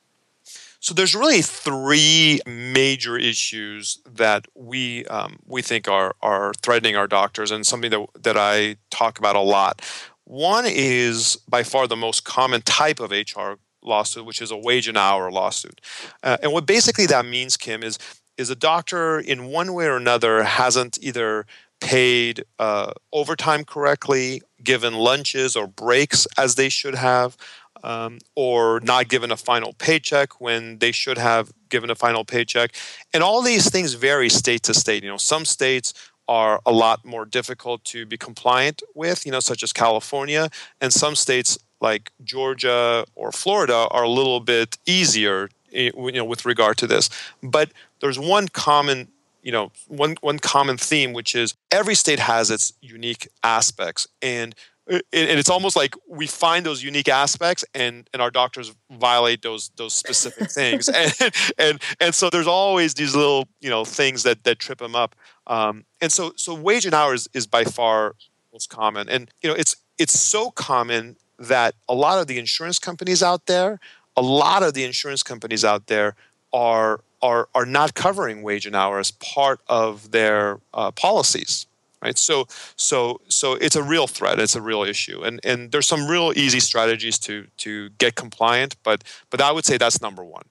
So 0.85 0.93
there's 0.93 1.15
really 1.15 1.41
three 1.41 2.41
major 2.47 3.17
issues 3.17 4.03
that 4.05 4.47
we 4.55 5.07
um, 5.07 5.39
we 5.47 5.63
think 5.63 5.89
are 5.89 6.15
are 6.21 6.53
threatening 6.61 6.95
our 6.95 7.07
doctors, 7.07 7.51
and 7.51 7.67
something 7.67 7.91
that 7.91 8.07
that 8.23 8.37
I 8.37 8.77
talk 8.91 9.19
about 9.19 9.35
a 9.35 9.41
lot. 9.41 9.81
One 10.25 10.67
is 10.67 11.39
by 11.49 11.63
far 11.63 11.87
the 11.87 11.97
most 11.97 12.25
common 12.25 12.61
type 12.61 13.01
of 13.01 13.13
HR 13.13 13.55
lawsuit, 13.83 14.27
which 14.27 14.43
is 14.43 14.51
a 14.51 14.59
wage 14.59 14.87
and 14.87 14.99
hour 14.99 15.31
lawsuit. 15.31 15.81
Uh, 16.23 16.37
and 16.43 16.53
what 16.53 16.67
basically 16.67 17.07
that 17.07 17.25
means, 17.25 17.57
Kim, 17.57 17.83
is 17.83 17.99
is 18.37 18.51
a 18.51 18.55
doctor 18.55 19.19
in 19.19 19.47
one 19.47 19.73
way 19.73 19.87
or 19.87 19.97
another 19.97 20.43
hasn't 20.43 20.99
either 21.01 21.47
paid 21.81 22.45
uh, 22.59 22.93
overtime 23.11 23.65
correctly, 23.65 24.43
given 24.63 24.93
lunches 24.93 25.57
or 25.57 25.67
breaks 25.67 26.27
as 26.37 26.57
they 26.57 26.69
should 26.69 26.95
have, 26.95 27.39
um, 27.85 28.19
or 28.35 28.81
not 28.81 29.09
given 29.09 29.31
a 29.31 29.37
final 29.37 29.73
paycheck 29.75 30.41
when 30.41 30.79
they 30.79 30.91
should 30.91 31.19
have 31.19 31.53
given 31.69 31.91
a 31.91 31.95
final 31.95 32.25
paycheck. 32.25 32.75
And 33.13 33.23
all 33.23 33.43
these 33.43 33.71
things 33.71 33.95
vary 33.95 34.29
state 34.29 34.63
to 34.65 34.75
state. 34.75 35.05
You 35.05 35.11
know, 35.11 35.17
some 35.19 35.45
states 35.45 35.95
are 36.27 36.61
a 36.65 36.73
lot 36.73 37.05
more 37.05 37.27
difficult 37.27 37.85
to 37.85 38.07
be 38.07 38.17
compliant 38.17 38.83
with, 38.95 39.27
you 39.27 39.33
know, 39.33 39.41
such 39.41 39.63
as 39.63 39.73
California, 39.73 40.49
and 40.81 40.93
some 40.93 41.15
states 41.15 41.59
like 41.81 42.11
Georgia 42.25 43.05
or 43.15 43.31
Florida 43.31 43.87
are 43.91 44.05
a 44.05 44.09
little 44.09 44.41
bit 44.41 44.79
easier 44.87 45.51
you 45.75 46.13
know 46.13 46.25
with 46.25 46.45
regard 46.45 46.77
to 46.77 46.87
this 46.87 47.11
but 47.43 47.71
there's 48.01 48.19
one 48.19 48.49
common 48.49 49.09
you 49.43 49.53
know 49.53 49.73
one 49.89 50.17
one 50.21 50.39
common 50.39 50.77
theme 50.77 51.13
which 51.13 51.35
is 51.35 51.55
every 51.71 51.95
state 51.95 52.21
has 52.21 52.51
its 52.51 52.73
unique 52.81 53.29
aspects 53.43 54.07
and 54.23 54.55
and 54.87 55.03
it's 55.13 55.49
almost 55.49 55.77
like 55.77 55.95
we 56.07 56.27
find 56.27 56.67
those 56.67 56.83
unique 56.83 57.09
aspects 57.09 57.65
and 57.75 58.09
and 58.13 58.21
our 58.21 58.31
doctors 58.31 58.75
violate 58.91 59.43
those 59.43 59.71
those 59.77 59.93
specific 59.95 60.51
things. 60.61 60.89
And 60.89 61.15
and 61.59 61.83
and 62.01 62.15
so 62.15 62.31
there's 62.31 62.47
always 62.47 62.95
these 62.95 63.15
little 63.15 63.49
you 63.61 63.71
know 63.71 63.85
things 63.85 64.23
that 64.25 64.45
that 64.45 64.59
trip 64.59 64.79
them 64.79 64.95
up. 64.95 65.15
Um, 65.47 65.85
and 66.01 66.13
so 66.13 66.33
so 66.37 66.55
wage 66.55 66.85
and 66.87 66.95
hours 66.95 67.29
is 67.33 67.47
by 67.47 67.65
far 67.65 68.15
most 68.53 68.69
common. 68.69 69.09
And 69.09 69.31
you 69.43 69.49
know 69.49 69.57
it's 69.57 69.77
it's 69.99 70.19
so 70.19 70.51
common 70.51 71.17
that 71.39 71.75
a 71.89 71.95
lot 71.95 72.21
of 72.21 72.27
the 72.27 72.39
insurance 72.39 72.79
companies 72.79 73.23
out 73.23 73.47
there 73.47 73.81
a 74.17 74.23
lot 74.23 74.63
of 74.63 74.75
the 74.75 74.85
insurance 74.85 75.23
companies 75.23 75.65
out 75.65 75.87
there 75.87 76.15
are 76.53 77.01
are 77.23 77.49
are 77.55 77.67
not 77.67 77.95
covering 77.95 78.43
wage 78.43 78.67
and 78.67 78.77
hour 78.77 78.99
as 78.99 79.11
part 79.11 79.61
of 79.67 80.11
their 80.11 80.61
uh, 80.73 80.91
policies 80.93 81.67
right 82.05 82.19
so 82.19 82.47
so 82.77 83.21
so 83.29 83.55
it's 83.55 83.77
a 83.77 83.83
real 83.83 84.07
threat 84.07 84.39
it's 84.39 84.55
a 84.55 84.63
real 84.63 84.83
issue 84.83 85.23
and 85.23 85.41
and 85.45 85.73
there's 85.73 85.89
some 85.89 86.07
real 86.07 86.33
easy 86.37 86.61
strategies 86.61 87.19
to 87.19 87.47
to 87.57 87.89
get 87.99 88.15
compliant 88.15 88.77
but 88.83 89.03
but 89.31 89.41
i 89.41 89.51
would 89.51 89.65
say 89.65 89.77
that's 89.77 90.01
number 90.01 90.25
one 90.25 90.45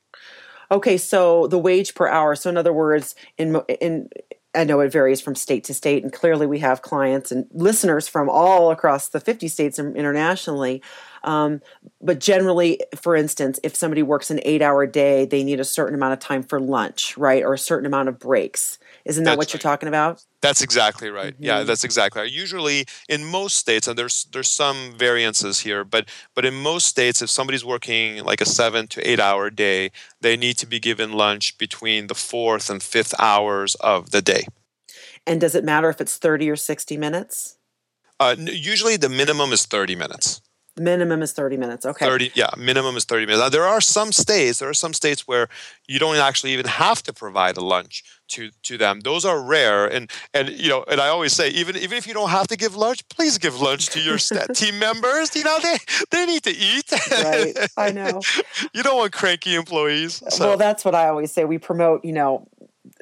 okay 0.72 0.98
so 0.98 1.48
the 1.48 1.58
wage 1.58 1.94
per 1.96 2.08
hour 2.08 2.36
so 2.36 2.50
in 2.50 2.58
other 2.58 2.74
words 2.74 3.16
in 3.38 3.62
in 3.80 4.10
I 4.56 4.64
know 4.64 4.82
it 4.82 4.92
varies 4.92 5.20
from 5.20 5.36
state 5.36 5.64
to 5.66 5.74
state, 5.74 6.04
and 6.04 6.14
clearly 6.14 6.46
we 6.46 6.60
have 6.60 6.84
clients 6.84 7.32
and 7.32 7.48
listeners 7.52 8.08
from 8.08 8.30
all 8.30 8.70
across 8.70 9.10
the 9.10 9.20
50 9.20 9.48
states 9.48 9.80
and 9.80 9.98
internationally. 9.98 10.82
Um, 11.24 11.62
but 12.02 12.20
generally, 12.20 12.80
for 12.96 13.16
instance, 13.16 13.60
if 13.64 13.76
somebody 13.76 14.04
works 14.04 14.30
an 14.30 14.42
eight 14.44 14.62
hour 14.62 14.86
day, 14.86 15.26
they 15.26 15.44
need 15.44 15.60
a 15.60 15.66
certain 15.66 15.96
amount 15.96 16.14
of 16.14 16.20
time 16.20 16.44
for 16.44 16.60
lunch, 16.60 17.18
right? 17.18 17.44
Or 17.44 17.54
a 17.54 17.58
certain 17.58 17.88
amount 17.88 18.10
of 18.10 18.20
breaks. 18.20 18.78
Isn't 19.06 19.26
that 19.26 19.32
that's 19.32 19.38
what 19.38 19.48
right. 19.48 19.54
you're 19.54 19.60
talking 19.60 19.90
about? 19.90 20.24
That's 20.42 20.62
exactly 20.62 21.10
right. 21.10 21.34
Mm-hmm. 21.34 21.44
Yeah, 21.44 21.64
that's 21.64 21.84
exactly 21.84 22.22
right. 22.22 22.32
Usually, 22.32 22.86
in 23.10 23.26
most 23.26 23.58
states, 23.58 23.88
and 23.88 23.98
there's 23.98 24.26
there's 24.32 24.50
some 24.50 24.94
variances 24.98 25.60
here, 25.60 25.84
but 25.84 26.08
but 26.36 26.46
in 26.46 26.54
most 26.54 26.88
states, 26.88 27.22
if 27.22 27.30
somebody's 27.30 27.66
working 27.66 28.24
like 28.24 28.40
a 28.40 28.46
seven 28.46 28.88
to 28.88 29.10
eight 29.10 29.20
hour 29.20 29.50
day, 29.50 29.92
they 30.22 30.38
need 30.38 30.58
to 30.60 30.66
be 30.66 30.80
given 30.80 31.12
lunch 31.12 31.58
between 31.58 32.08
the 32.08 32.16
fourth 32.16 32.70
and 32.70 32.82
fifth 32.82 33.14
hours 33.20 33.76
of 33.76 34.12
the 34.12 34.22
day. 34.22 34.48
And 35.28 35.42
does 35.42 35.56
it 35.56 35.66
matter 35.66 35.90
if 35.90 36.00
it's 36.00 36.18
thirty 36.18 36.50
or 36.50 36.56
sixty 36.56 36.96
minutes? 36.96 37.58
Uh, 38.20 38.36
usually, 38.40 38.96
the 38.96 39.10
minimum 39.10 39.52
is 39.52 39.66
thirty 39.66 39.96
minutes. 39.96 40.42
Minimum 40.78 41.22
is 41.22 41.34
30 41.34 41.58
minutes. 41.58 41.86
Okay. 41.86 42.06
30, 42.06 42.32
yeah, 42.34 42.50
minimum 42.58 42.96
is 42.98 43.06
30 43.06 43.28
minutes. 43.28 43.42
Now, 43.42 43.50
there 43.50 43.66
are 43.66 43.82
some 43.82 44.12
states, 44.12 44.60
there 44.60 44.70
are 44.70 44.74
some 44.74 44.94
states 44.94 45.28
where 45.28 45.48
you 45.88 46.00
don't 46.00 46.16
actually 46.16 46.54
even 46.54 46.66
have 46.66 47.04
to 47.04 47.14
provide 47.14 47.58
a 47.58 47.64
lunch 47.64 48.04
to 48.30 48.50
to 48.64 48.78
them. 48.78 49.02
Those 49.02 49.26
are 49.26 49.42
rare 49.42 49.86
and 49.86 50.10
and 50.34 50.50
you 50.50 50.70
know, 50.70 50.84
and 50.88 51.00
I 51.00 51.10
always 51.10 51.34
say 51.34 51.50
even 51.50 51.76
even 51.78 51.98
if 51.98 52.08
you 52.08 52.14
don't 52.14 52.30
have 52.30 52.48
to 52.48 52.58
give 52.58 52.76
lunch, 52.76 53.08
please 53.10 53.38
give 53.38 53.60
lunch 53.62 53.90
to 53.90 54.00
your 54.00 54.18
team 54.56 54.80
members. 54.80 55.36
You 55.36 55.44
know, 55.44 55.60
they 55.62 55.78
they 56.10 56.26
need 56.26 56.44
to 56.44 56.52
eat. 56.52 56.92
right. 57.12 57.54
I 57.78 57.92
know. 57.92 58.22
you 58.74 58.84
don't 58.84 58.98
want 58.98 59.14
cranky 59.14 59.56
employees. 59.56 60.24
So. 60.30 60.48
Well, 60.48 60.58
that's 60.58 60.84
what 60.84 60.96
I 60.96 61.10
always 61.10 61.32
say. 61.32 61.46
We 61.46 61.58
promote, 61.58 62.04
you 62.04 62.14
know, 62.14 62.48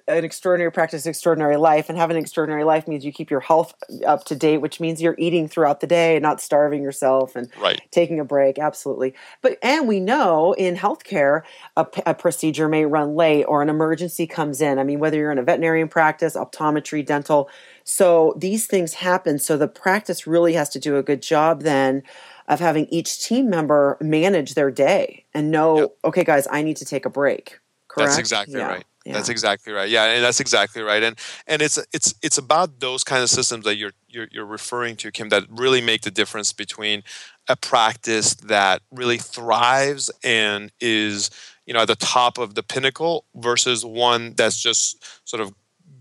an 0.08 0.24
extraordinary 0.24 0.72
practice, 0.72 1.05
extraordinary 1.05 1.58
life, 1.58 1.89
and 1.89 1.98
having 1.98 2.17
an 2.17 2.22
extraordinary 2.22 2.63
life 2.63 2.88
means 2.88 3.05
you 3.05 3.12
keep 3.12 3.29
your 3.29 3.39
health 3.39 3.74
up 4.05 4.24
to 4.25 4.36
date, 4.36 4.60
which 4.60 4.79
means 4.79 5.01
you're 5.01 5.15
eating 5.17 5.48
throughout 5.48 5.79
the 5.79 5.88
day 5.88 6.15
and 6.15 6.24
not 6.24 6.41
starving 6.41 6.84
yourself 6.84 7.36
and 7.36 7.50
right. 7.60 7.81
taking 7.91 8.20
a 8.20 8.25
break. 8.25 8.60
Absolutely. 8.60 9.13
But 9.41 9.58
and 9.62 9.88
we 9.88 10.00
know 10.00 10.53
in 10.53 10.75
healthcare, 10.75 11.43
a, 11.77 11.86
a 12.05 12.13
procedure 12.13 12.67
may 12.67 12.86
run 12.86 13.15
late 13.15 13.43
or 13.46 13.62
an 13.62 13.70
emergency 13.70 14.27
comes 14.27 14.62
in. 14.62 14.79
I 14.79 14.84
mean, 14.84 15.00
whether 15.00 15.17
you're 15.17 15.31
in 15.31 15.38
a 15.38 15.43
veterinarian 15.43 15.88
practice, 15.88 16.36
optometry, 16.36 17.05
dental, 17.05 17.50
so 17.84 18.34
these 18.38 18.67
things 18.67 18.93
happen. 18.93 19.39
So 19.39 19.58
the 19.58 19.67
practice 19.67 20.27
really 20.27 20.53
has 20.53 20.70
to 20.70 20.79
do 20.79 20.98
a 20.98 21.03
good 21.03 21.22
job 21.22 21.62
then 21.62 22.03
of 22.48 22.60
having 22.60 22.88
each 22.88 23.24
team 23.24 23.50
member 23.50 23.98
manage 24.01 24.55
their 24.55 24.72
day 24.72 25.25
and 25.34 25.51
know, 25.51 25.79
yep. 25.79 25.98
okay, 26.05 26.24
guys, 26.24 26.48
I 26.51 26.62
need 26.62 26.77
to 26.77 26.86
take 26.86 27.05
a 27.05 27.10
break. 27.10 27.60
Correct? 27.88 28.10
That's 28.10 28.20
exactly 28.20 28.60
yeah. 28.60 28.67
right. 28.67 28.86
Yeah. 29.05 29.13
That's 29.13 29.29
exactly 29.29 29.74
right. 29.74 29.89
Yeah, 29.89 30.05
and 30.05 30.24
that's 30.24 30.39
exactly 30.39 30.84
right. 30.84 31.01
And 31.01 31.17
and 31.48 31.62
it's 31.62 31.79
it's 31.91 32.13
it's 32.22 32.38
about 32.38 32.79
those 32.79 33.03
kind 33.03 33.24
of 33.24 33.29
systems 33.29 33.65
that 33.65 33.75
you're, 33.75 33.93
you're 34.08 34.27
you're 34.31 34.46
referring 34.46 34.96
to, 34.98 35.12
Kim, 35.12 35.29
that 35.29 35.43
really 35.50 35.81
make 35.81 36.01
the 36.01 36.12
difference 36.12 36.53
between 36.53 37.01
a 37.50 37.55
practice 37.55 38.36
that 38.36 38.84
really 38.91 39.17
thrives 39.17 40.12
and 40.24 40.72
is 40.79 41.31
you 41.65 41.74
know 41.74 41.81
at 41.81 41.88
the 41.88 41.96
top 41.96 42.38
of 42.38 42.53
the 42.53 42.62
pinnacle 42.62 43.25
versus 43.36 43.84
one 43.84 44.34
that's 44.36 44.62
just 44.62 45.03
sort 45.27 45.41
of 45.41 45.51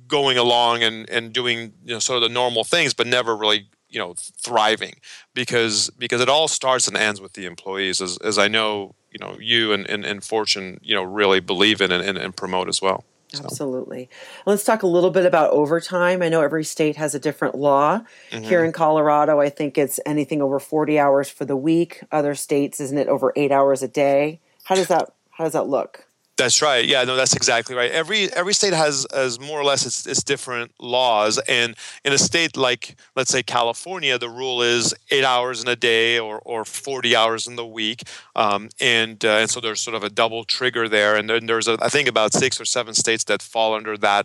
going 0.06 0.36
along 0.36 0.82
and 0.82 1.08
and 1.08 1.32
doing 1.32 1.72
you 1.84 1.94
know 1.94 2.00
sort 2.00 2.22
of 2.22 2.28
the 2.28 2.34
normal 2.34 2.64
things, 2.64 2.92
but 2.92 3.06
never 3.06 3.34
really 3.34 3.66
you 3.88 3.98
know 3.98 4.14
thriving 4.16 4.94
because 5.34 5.88
because 5.98 6.20
it 6.20 6.28
all 6.28 6.48
starts 6.48 6.86
and 6.86 6.98
ends 6.98 7.20
with 7.20 7.32
the 7.32 7.44
employees 7.44 8.00
as, 8.00 8.16
as 8.18 8.38
i 8.38 8.46
know 8.46 8.94
you 9.10 9.18
know 9.18 9.36
you 9.40 9.72
and, 9.72 9.86
and, 9.88 10.04
and 10.04 10.24
fortune 10.24 10.80
you 10.82 10.94
know 10.94 11.02
really 11.02 11.40
believe 11.40 11.80
in 11.80 11.92
and, 11.92 12.04
and, 12.04 12.18
and 12.18 12.36
promote 12.36 12.68
as 12.68 12.80
well 12.80 13.04
so. 13.32 13.44
Absolutely. 13.44 14.10
Let's 14.44 14.64
talk 14.64 14.82
a 14.82 14.88
little 14.88 15.10
bit 15.10 15.24
about 15.24 15.50
overtime. 15.50 16.20
I 16.20 16.28
know 16.28 16.42
every 16.42 16.64
state 16.64 16.96
has 16.96 17.14
a 17.14 17.20
different 17.20 17.54
law. 17.54 18.00
Mm-hmm. 18.30 18.44
Here 18.44 18.64
in 18.64 18.72
Colorado, 18.72 19.40
I 19.40 19.50
think 19.50 19.78
it's 19.78 20.00
anything 20.04 20.42
over 20.42 20.58
40 20.58 20.98
hours 20.98 21.28
for 21.28 21.44
the 21.44 21.56
week. 21.56 22.02
Other 22.10 22.34
states, 22.34 22.80
isn't 22.80 22.98
it 22.98 23.06
over 23.06 23.32
8 23.36 23.52
hours 23.52 23.84
a 23.84 23.88
day? 23.88 24.40
How 24.64 24.74
does 24.74 24.88
that 24.88 25.12
how 25.30 25.44
does 25.44 25.52
that 25.52 25.68
look? 25.68 26.06
That's 26.40 26.62
right. 26.62 26.86
Yeah, 26.86 27.04
no, 27.04 27.16
that's 27.16 27.36
exactly 27.36 27.76
right. 27.76 27.90
Every 27.90 28.32
every 28.32 28.54
state 28.54 28.72
has 28.72 29.06
has 29.12 29.38
more 29.38 29.60
or 29.60 29.64
less 29.64 29.84
its, 29.84 30.06
its 30.06 30.22
different 30.22 30.72
laws, 30.80 31.38
and 31.46 31.76
in 32.02 32.14
a 32.14 32.18
state 32.18 32.56
like 32.56 32.98
let's 33.14 33.30
say 33.30 33.42
California, 33.42 34.16
the 34.16 34.30
rule 34.30 34.62
is 34.62 34.94
eight 35.10 35.22
hours 35.22 35.62
in 35.62 35.68
a 35.68 35.76
day 35.76 36.18
or, 36.18 36.38
or 36.46 36.64
forty 36.64 37.14
hours 37.14 37.46
in 37.46 37.56
the 37.56 37.66
week, 37.66 38.04
um, 38.36 38.70
and 38.80 39.22
uh, 39.22 39.36
and 39.40 39.50
so 39.50 39.60
there's 39.60 39.82
sort 39.82 39.94
of 39.94 40.02
a 40.02 40.08
double 40.08 40.44
trigger 40.44 40.88
there, 40.88 41.14
and 41.14 41.28
then 41.28 41.44
there's 41.44 41.68
a, 41.68 41.76
I 41.82 41.90
think 41.90 42.08
about 42.08 42.32
six 42.32 42.58
or 42.58 42.64
seven 42.64 42.94
states 42.94 43.24
that 43.24 43.42
fall 43.42 43.74
under 43.74 43.98
that 43.98 44.24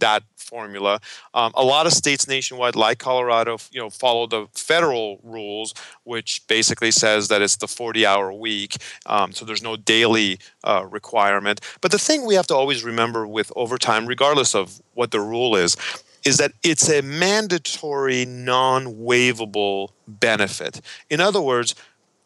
that 0.00 0.22
formula. 0.36 1.00
Um, 1.34 1.52
a 1.54 1.64
lot 1.64 1.86
of 1.86 1.92
states 1.92 2.26
nationwide, 2.26 2.74
like 2.74 2.98
Colorado, 2.98 3.58
you 3.70 3.80
know, 3.80 3.90
follow 3.90 4.26
the 4.26 4.46
federal 4.54 5.20
rules, 5.22 5.74
which 6.04 6.42
basically 6.48 6.90
says 6.90 7.28
that 7.28 7.42
it's 7.42 7.56
the 7.56 7.66
40-hour 7.66 8.32
week. 8.32 8.76
Um, 9.06 9.32
so 9.32 9.44
there's 9.44 9.62
no 9.62 9.76
daily 9.76 10.38
uh, 10.64 10.86
requirement. 10.90 11.60
But 11.80 11.90
the 11.90 11.98
thing 11.98 12.26
we 12.26 12.34
have 12.34 12.46
to 12.48 12.54
always 12.54 12.82
remember 12.84 13.26
with 13.26 13.52
overtime, 13.54 14.06
regardless 14.06 14.54
of 14.54 14.80
what 14.94 15.10
the 15.10 15.20
rule 15.20 15.54
is, 15.56 15.76
is 16.24 16.38
that 16.38 16.52
it's 16.62 16.88
a 16.88 17.00
mandatory, 17.02 18.24
non-waivable 18.26 19.90
benefit. 20.06 20.80
In 21.08 21.20
other 21.20 21.40
words, 21.40 21.74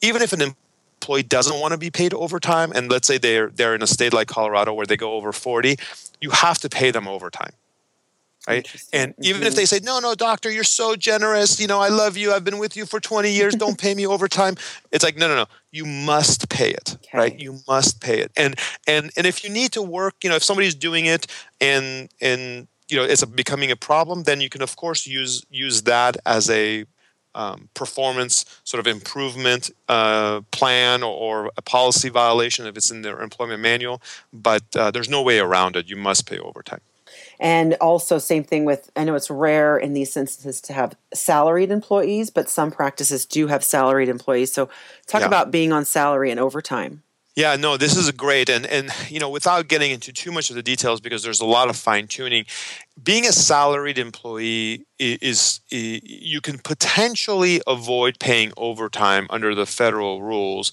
even 0.00 0.22
if 0.22 0.32
an 0.32 0.42
employee 0.42 1.22
doesn't 1.22 1.60
want 1.60 1.72
to 1.72 1.78
be 1.78 1.90
paid 1.90 2.14
overtime, 2.14 2.72
and 2.74 2.90
let's 2.90 3.06
say 3.06 3.18
they're 3.18 3.48
they're 3.48 3.74
in 3.74 3.82
a 3.82 3.86
state 3.86 4.12
like 4.12 4.28
Colorado 4.28 4.72
where 4.72 4.86
they 4.86 4.96
go 4.96 5.12
over 5.12 5.32
40, 5.32 5.76
you 6.20 6.30
have 6.30 6.58
to 6.60 6.68
pay 6.68 6.90
them 6.90 7.06
overtime 7.06 7.52
right? 8.46 8.66
And 8.92 9.14
even 9.20 9.40
mm-hmm. 9.40 9.48
if 9.48 9.54
they 9.54 9.64
say 9.64 9.80
no 9.82 10.00
no 10.00 10.14
doctor 10.14 10.50
you're 10.50 10.64
so 10.64 10.96
generous. 10.96 11.60
You 11.60 11.66
know 11.66 11.80
i 11.80 11.88
love 11.88 12.16
you. 12.16 12.32
I've 12.32 12.44
been 12.44 12.58
with 12.58 12.76
you 12.76 12.86
for 12.86 13.00
20 13.00 13.30
years. 13.30 13.54
Don't 13.54 13.78
pay 13.78 13.94
me 13.94 14.06
overtime. 14.06 14.56
It's 14.92 15.04
like 15.04 15.16
no 15.16 15.26
no 15.28 15.36
no. 15.36 15.46
You 15.70 15.86
must 15.86 16.48
pay 16.48 16.70
it. 16.70 16.96
Okay. 16.96 17.18
right? 17.18 17.40
You 17.40 17.60
must 17.66 18.00
pay 18.00 18.18
it. 18.20 18.30
And 18.36 18.58
and 18.86 19.10
and 19.16 19.26
if 19.26 19.42
you 19.42 19.50
need 19.50 19.72
to 19.72 19.82
work 19.82 20.14
you 20.22 20.30
know 20.30 20.36
if 20.36 20.42
somebody's 20.42 20.74
doing 20.74 21.06
it 21.06 21.26
and 21.60 22.10
and 22.20 22.68
you 22.88 22.96
know 22.96 23.04
it's 23.04 23.22
a, 23.22 23.26
becoming 23.26 23.70
a 23.70 23.76
problem 23.76 24.24
then 24.24 24.40
you 24.40 24.48
can 24.48 24.62
of 24.62 24.76
course 24.76 25.06
use 25.06 25.44
use 25.50 25.82
that 25.82 26.16
as 26.26 26.50
a 26.50 26.84
um, 27.34 27.70
performance 27.72 28.44
sort 28.64 28.78
of 28.78 28.86
improvement 28.86 29.70
uh, 29.88 30.42
plan 30.50 31.02
or, 31.02 31.14
or, 31.14 31.52
a 31.56 31.62
policy 31.62 32.10
violation 32.10 32.66
if 32.66 32.76
it's 32.76 32.90
in 32.90 33.00
their 33.00 33.22
employment 33.22 33.60
manual. 33.60 34.02
But 34.34 34.64
uh, 34.76 34.90
there's 34.90 35.08
no 35.08 35.22
way 35.22 35.38
around 35.38 35.76
it. 35.76 35.88
You 35.88 35.96
must 35.96 36.28
pay 36.28 36.38
overtime 36.38 36.82
and 37.40 37.74
also, 37.74 38.18
same 38.18 38.44
thing 38.44 38.64
with 38.64 38.90
I 38.96 39.04
know 39.04 39.14
it's 39.14 39.30
rare 39.30 39.76
in 39.76 39.94
these 39.94 40.16
instances 40.16 40.60
to 40.62 40.72
have 40.72 40.96
salaried 41.12 41.70
employees, 41.70 42.30
but 42.30 42.48
some 42.48 42.70
practices 42.70 43.26
do 43.26 43.46
have 43.48 43.64
salaried 43.64 44.08
employees. 44.08 44.52
So, 44.52 44.68
talk 45.06 45.22
yeah. 45.22 45.26
about 45.26 45.50
being 45.50 45.72
on 45.72 45.84
salary 45.84 46.30
and 46.30 46.38
overtime. 46.38 47.02
Yeah, 47.34 47.56
no, 47.56 47.78
this 47.78 47.96
is 47.96 48.10
great, 48.10 48.50
and 48.50 48.66
and 48.66 48.90
you 49.08 49.18
know, 49.18 49.30
without 49.30 49.66
getting 49.66 49.90
into 49.90 50.12
too 50.12 50.30
much 50.32 50.50
of 50.50 50.56
the 50.56 50.62
details, 50.62 51.00
because 51.00 51.22
there's 51.22 51.40
a 51.40 51.46
lot 51.46 51.70
of 51.70 51.76
fine 51.76 52.06
tuning. 52.06 52.44
Being 53.02 53.26
a 53.26 53.32
salaried 53.32 53.98
employee 53.98 54.84
is, 54.98 55.60
is 55.70 56.00
you 56.20 56.42
can 56.42 56.58
potentially 56.58 57.62
avoid 57.66 58.18
paying 58.18 58.52
overtime 58.58 59.26
under 59.30 59.54
the 59.54 59.64
federal 59.64 60.20
rules 60.20 60.72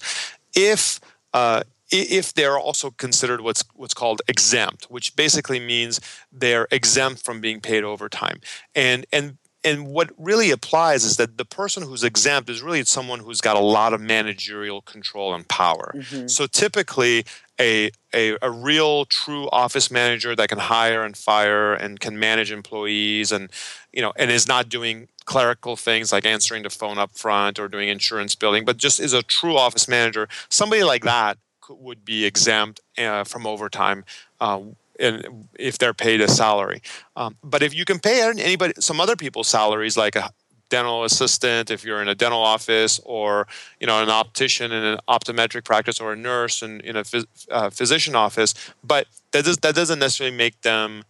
if 0.54 1.00
uh, 1.32 1.62
if 1.90 2.32
they're 2.34 2.58
also 2.58 2.90
considered 2.90 3.40
what's 3.40 3.64
what's 3.74 3.94
called 3.94 4.22
exempt, 4.28 4.86
which 4.90 5.16
basically 5.16 5.60
means 5.60 6.00
they're 6.32 6.68
exempt 6.70 7.24
from 7.24 7.40
being 7.40 7.60
paid 7.60 7.84
overtime. 7.84 8.40
And 8.74 9.06
and 9.12 9.38
and 9.62 9.88
what 9.88 10.10
really 10.16 10.50
applies 10.50 11.04
is 11.04 11.16
that 11.18 11.36
the 11.36 11.44
person 11.44 11.82
who's 11.82 12.02
exempt 12.02 12.48
is 12.48 12.62
really 12.62 12.82
someone 12.84 13.20
who's 13.20 13.40
got 13.40 13.56
a 13.56 13.60
lot 13.60 13.92
of 13.92 14.00
managerial 14.00 14.80
control 14.80 15.34
and 15.34 15.46
power. 15.48 15.92
Mm-hmm. 15.94 16.28
So 16.28 16.46
typically, 16.46 17.24
a, 17.60 17.90
a, 18.14 18.38
a 18.40 18.50
real 18.50 19.04
true 19.04 19.48
office 19.50 19.90
manager 19.90 20.34
that 20.34 20.48
can 20.48 20.58
hire 20.58 21.04
and 21.04 21.16
fire 21.16 21.74
and 21.74 22.00
can 22.00 22.18
manage 22.18 22.50
employees 22.50 23.30
and 23.30 23.50
you 23.92 24.00
know 24.00 24.12
and 24.16 24.30
is 24.30 24.48
not 24.48 24.68
doing 24.68 25.08
clerical 25.26 25.76
things 25.76 26.10
like 26.10 26.24
answering 26.24 26.62
the 26.62 26.70
phone 26.70 26.98
up 26.98 27.14
front 27.14 27.58
or 27.58 27.68
doing 27.68 27.88
insurance 27.88 28.34
billing 28.34 28.64
but 28.64 28.78
just 28.78 28.98
is 28.98 29.12
a 29.12 29.22
true 29.22 29.56
office 29.56 29.86
manager 29.86 30.26
somebody 30.48 30.82
like 30.82 31.04
that 31.04 31.36
would 31.78 32.04
be 32.04 32.24
exempt 32.24 32.80
uh, 32.98 33.24
from 33.24 33.46
overtime 33.46 34.04
uh, 34.40 34.60
if 34.98 35.78
they're 35.78 35.94
paid 35.94 36.20
a 36.20 36.28
salary. 36.28 36.82
Um, 37.16 37.36
but 37.42 37.62
if 37.62 37.74
you 37.74 37.84
can 37.84 37.98
pay 37.98 38.22
anybody, 38.22 38.74
some 38.78 39.00
other 39.00 39.16
people's 39.16 39.48
salaries, 39.48 39.96
like 39.96 40.16
a 40.16 40.30
dental 40.68 41.04
assistant, 41.04 41.70
if 41.70 41.84
you're 41.84 42.00
in 42.00 42.08
a 42.08 42.14
dental 42.14 42.40
office, 42.40 43.00
or 43.04 43.46
you 43.80 43.86
know 43.86 44.02
an 44.02 44.08
optician 44.08 44.72
in 44.72 44.82
an 44.82 44.98
optometric 45.08 45.64
practice, 45.64 46.00
or 46.00 46.12
a 46.12 46.16
nurse 46.16 46.62
in, 46.62 46.80
in 46.80 46.96
a 46.96 47.02
phys- 47.02 47.26
uh, 47.50 47.70
physician 47.70 48.14
office, 48.14 48.54
but 48.82 49.06
that 49.32 49.44
does 49.44 49.58
that 49.58 49.74
doesn't 49.74 49.98
necessarily 49.98 50.36
make 50.36 50.60
them 50.62 51.04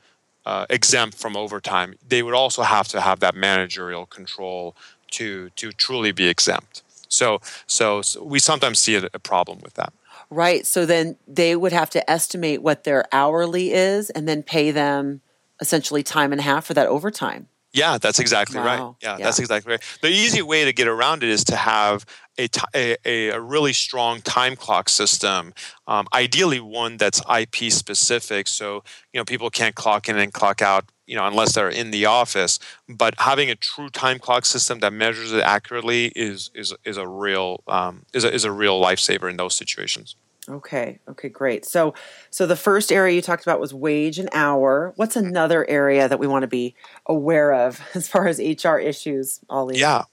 uh, 0.46 0.66
exempt 0.70 1.16
from 1.16 1.36
overtime. 1.36 1.94
They 2.08 2.22
would 2.22 2.34
also 2.34 2.62
have 2.62 2.88
to 2.88 3.00
have 3.00 3.20
that 3.20 3.34
managerial 3.34 4.06
control 4.06 4.74
to 5.12 5.50
to 5.50 5.72
truly 5.72 6.12
be 6.12 6.28
exempt. 6.28 6.82
So 7.08 7.40
so, 7.66 8.02
so 8.02 8.22
we 8.22 8.38
sometimes 8.38 8.78
see 8.78 8.96
a, 8.96 9.08
a 9.12 9.18
problem 9.18 9.58
with 9.62 9.74
that. 9.74 9.92
Right. 10.30 10.64
So 10.66 10.86
then 10.86 11.16
they 11.26 11.56
would 11.56 11.72
have 11.72 11.90
to 11.90 12.10
estimate 12.10 12.62
what 12.62 12.84
their 12.84 13.04
hourly 13.12 13.72
is 13.72 14.10
and 14.10 14.28
then 14.28 14.42
pay 14.42 14.70
them 14.70 15.22
essentially 15.60 16.02
time 16.02 16.32
and 16.32 16.40
a 16.40 16.44
half 16.44 16.64
for 16.66 16.74
that 16.74 16.86
overtime. 16.86 17.48
Yeah, 17.72 17.98
that's 17.98 18.18
exactly 18.18 18.58
wow. 18.58 18.64
right. 18.64 18.94
Yeah, 19.00 19.18
yeah, 19.18 19.24
that's 19.24 19.38
exactly 19.38 19.72
right. 19.72 19.98
The 20.02 20.08
easy 20.08 20.42
way 20.42 20.64
to 20.64 20.72
get 20.72 20.88
around 20.88 21.22
it 21.22 21.28
is 21.28 21.44
to 21.44 21.56
have 21.56 22.04
a, 22.38 22.48
a, 22.74 23.28
a 23.28 23.40
really 23.40 23.72
strong 23.72 24.20
time 24.22 24.56
clock 24.56 24.88
system, 24.88 25.52
um, 25.86 26.06
ideally 26.12 26.60
one 26.60 26.96
that's 26.96 27.22
IP 27.30 27.70
specific. 27.70 28.48
So, 28.48 28.82
you 29.12 29.20
know, 29.20 29.24
people 29.24 29.50
can't 29.50 29.74
clock 29.74 30.08
in 30.08 30.18
and 30.18 30.32
clock 30.32 30.62
out, 30.62 30.86
you 31.06 31.14
know, 31.16 31.26
unless 31.26 31.54
they're 31.54 31.68
in 31.68 31.92
the 31.92 32.06
office. 32.06 32.58
But 32.88 33.14
having 33.18 33.50
a 33.50 33.54
true 33.54 33.90
time 33.90 34.18
clock 34.18 34.46
system 34.46 34.80
that 34.80 34.92
measures 34.92 35.32
it 35.32 35.42
accurately 35.42 36.06
is, 36.16 36.50
is, 36.54 36.74
is 36.84 36.96
a 36.96 37.06
real, 37.06 37.62
um, 37.68 38.04
is, 38.12 38.24
a, 38.24 38.34
is 38.34 38.44
a 38.44 38.52
real 38.52 38.80
lifesaver 38.82 39.30
in 39.30 39.36
those 39.36 39.54
situations. 39.54 40.16
Okay. 40.50 40.98
Okay, 41.08 41.28
great. 41.28 41.64
So 41.64 41.94
so 42.30 42.46
the 42.46 42.56
first 42.56 42.90
area 42.90 43.14
you 43.14 43.22
talked 43.22 43.42
about 43.42 43.60
was 43.60 43.72
wage 43.72 44.18
and 44.18 44.28
hour. 44.32 44.92
What's 44.96 45.16
another 45.16 45.68
area 45.68 46.08
that 46.08 46.18
we 46.18 46.26
want 46.26 46.42
to 46.42 46.48
be 46.48 46.74
aware 47.06 47.52
of 47.52 47.80
as 47.94 48.08
far 48.08 48.26
as 48.26 48.38
HR 48.38 48.76
issues, 48.76 49.40
Ali? 49.48 49.78
Yeah. 49.78 50.04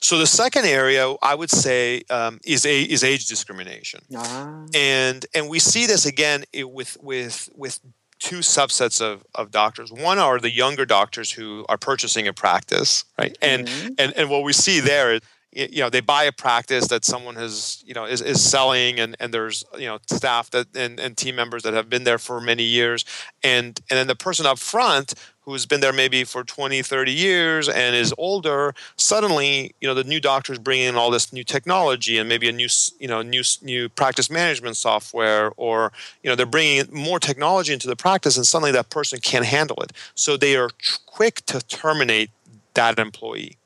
So 0.00 0.18
the 0.18 0.26
second 0.26 0.64
area 0.64 1.14
I 1.22 1.34
would 1.34 1.50
say 1.50 2.02
um, 2.08 2.40
is 2.44 2.64
a, 2.64 2.82
is 2.82 3.04
age 3.04 3.26
discrimination, 3.26 4.00
ah. 4.16 4.64
and 4.74 5.26
and 5.34 5.50
we 5.50 5.58
see 5.58 5.84
this 5.84 6.06
again 6.06 6.44
with 6.54 6.96
with 7.02 7.50
with 7.54 7.80
two 8.18 8.38
subsets 8.38 9.00
of, 9.00 9.24
of 9.34 9.50
doctors. 9.50 9.92
One 9.92 10.18
are 10.18 10.38
the 10.38 10.50
younger 10.50 10.86
doctors 10.86 11.30
who 11.30 11.66
are 11.68 11.76
purchasing 11.76 12.26
a 12.26 12.32
practice, 12.32 13.04
right? 13.18 13.36
And 13.42 13.66
mm-hmm. 13.66 13.94
and 13.98 14.12
and 14.16 14.30
what 14.30 14.44
we 14.44 14.52
see 14.52 14.80
there 14.80 15.20
you 15.56 15.80
know 15.80 15.88
they 15.88 16.00
buy 16.00 16.24
a 16.24 16.32
practice 16.32 16.88
that 16.88 17.04
someone 17.04 17.34
has 17.36 17.82
you 17.86 17.94
know 17.94 18.04
is, 18.04 18.20
is 18.20 18.42
selling 18.42 19.00
and, 19.00 19.16
and 19.18 19.32
there's 19.32 19.64
you 19.78 19.86
know 19.86 19.98
staff 20.06 20.50
that 20.50 20.66
and, 20.76 21.00
and 21.00 21.16
team 21.16 21.34
members 21.34 21.62
that 21.62 21.72
have 21.72 21.88
been 21.88 22.04
there 22.04 22.18
for 22.18 22.40
many 22.40 22.62
years. 22.62 23.04
And 23.42 23.80
and 23.90 23.98
then 23.98 24.06
the 24.06 24.14
person 24.14 24.44
up 24.44 24.58
front 24.58 25.14
who's 25.40 25.64
been 25.64 25.80
there 25.80 25.92
maybe 25.92 26.24
for 26.24 26.44
20 26.44 26.82
30 26.82 27.12
years 27.12 27.68
and 27.68 27.94
is 27.94 28.12
older 28.18 28.74
suddenly 28.96 29.74
you 29.80 29.86
know 29.86 29.94
the 29.94 30.04
new 30.04 30.20
doctors 30.20 30.58
bring 30.58 30.80
in 30.80 30.96
all 30.96 31.10
this 31.10 31.32
new 31.32 31.44
technology 31.44 32.18
and 32.18 32.28
maybe 32.28 32.48
a 32.48 32.52
new 32.52 32.66
you 32.98 33.06
know 33.06 33.22
new 33.22 33.42
new 33.62 33.88
practice 33.88 34.28
management 34.28 34.76
software 34.76 35.52
or 35.56 35.92
you 36.22 36.28
know 36.28 36.34
they're 36.34 36.46
bringing 36.46 36.84
more 36.92 37.20
technology 37.20 37.72
into 37.72 37.86
the 37.86 37.96
practice 37.96 38.36
and 38.36 38.46
suddenly 38.46 38.72
that 38.72 38.90
person 38.90 39.20
can't 39.20 39.46
handle 39.46 39.76
it. 39.82 39.92
So 40.14 40.36
they 40.36 40.56
are 40.56 40.70
quick 41.06 41.46
to 41.46 41.60
terminate 41.60 42.30
that 42.74 42.98
employee 42.98 43.56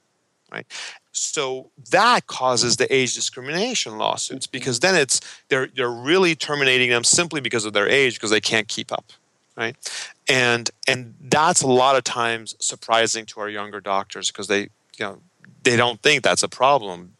right 0.52 0.66
so 1.12 1.70
that 1.90 2.26
causes 2.26 2.76
the 2.76 2.92
age 2.94 3.14
discrimination 3.14 3.98
lawsuits 3.98 4.46
mm-hmm. 4.46 4.58
because 4.58 4.80
then 4.80 4.94
it's 4.94 5.20
they're 5.48 5.68
they're 5.74 5.90
really 5.90 6.34
terminating 6.34 6.90
them 6.90 7.04
simply 7.04 7.40
because 7.40 7.64
of 7.64 7.72
their 7.72 7.88
age 7.88 8.14
because 8.14 8.30
they 8.30 8.40
can't 8.40 8.68
keep 8.68 8.92
up 8.92 9.12
right? 9.56 9.76
And 10.28 10.70
and 10.88 11.14
that's 11.20 11.62
a 11.62 11.66
lot 11.66 11.96
of 11.96 12.04
times 12.04 12.56
surprising 12.58 13.26
to 13.26 13.40
our 13.40 13.48
younger 13.48 13.80
doctors 13.80 14.30
because 14.30 14.46
they 14.46 14.62
you 14.96 15.00
know 15.00 15.18
they 15.62 15.76
don't 15.76 16.00
think 16.00 16.22
that's 16.22 16.42
a 16.42 16.48
problem 16.48 17.14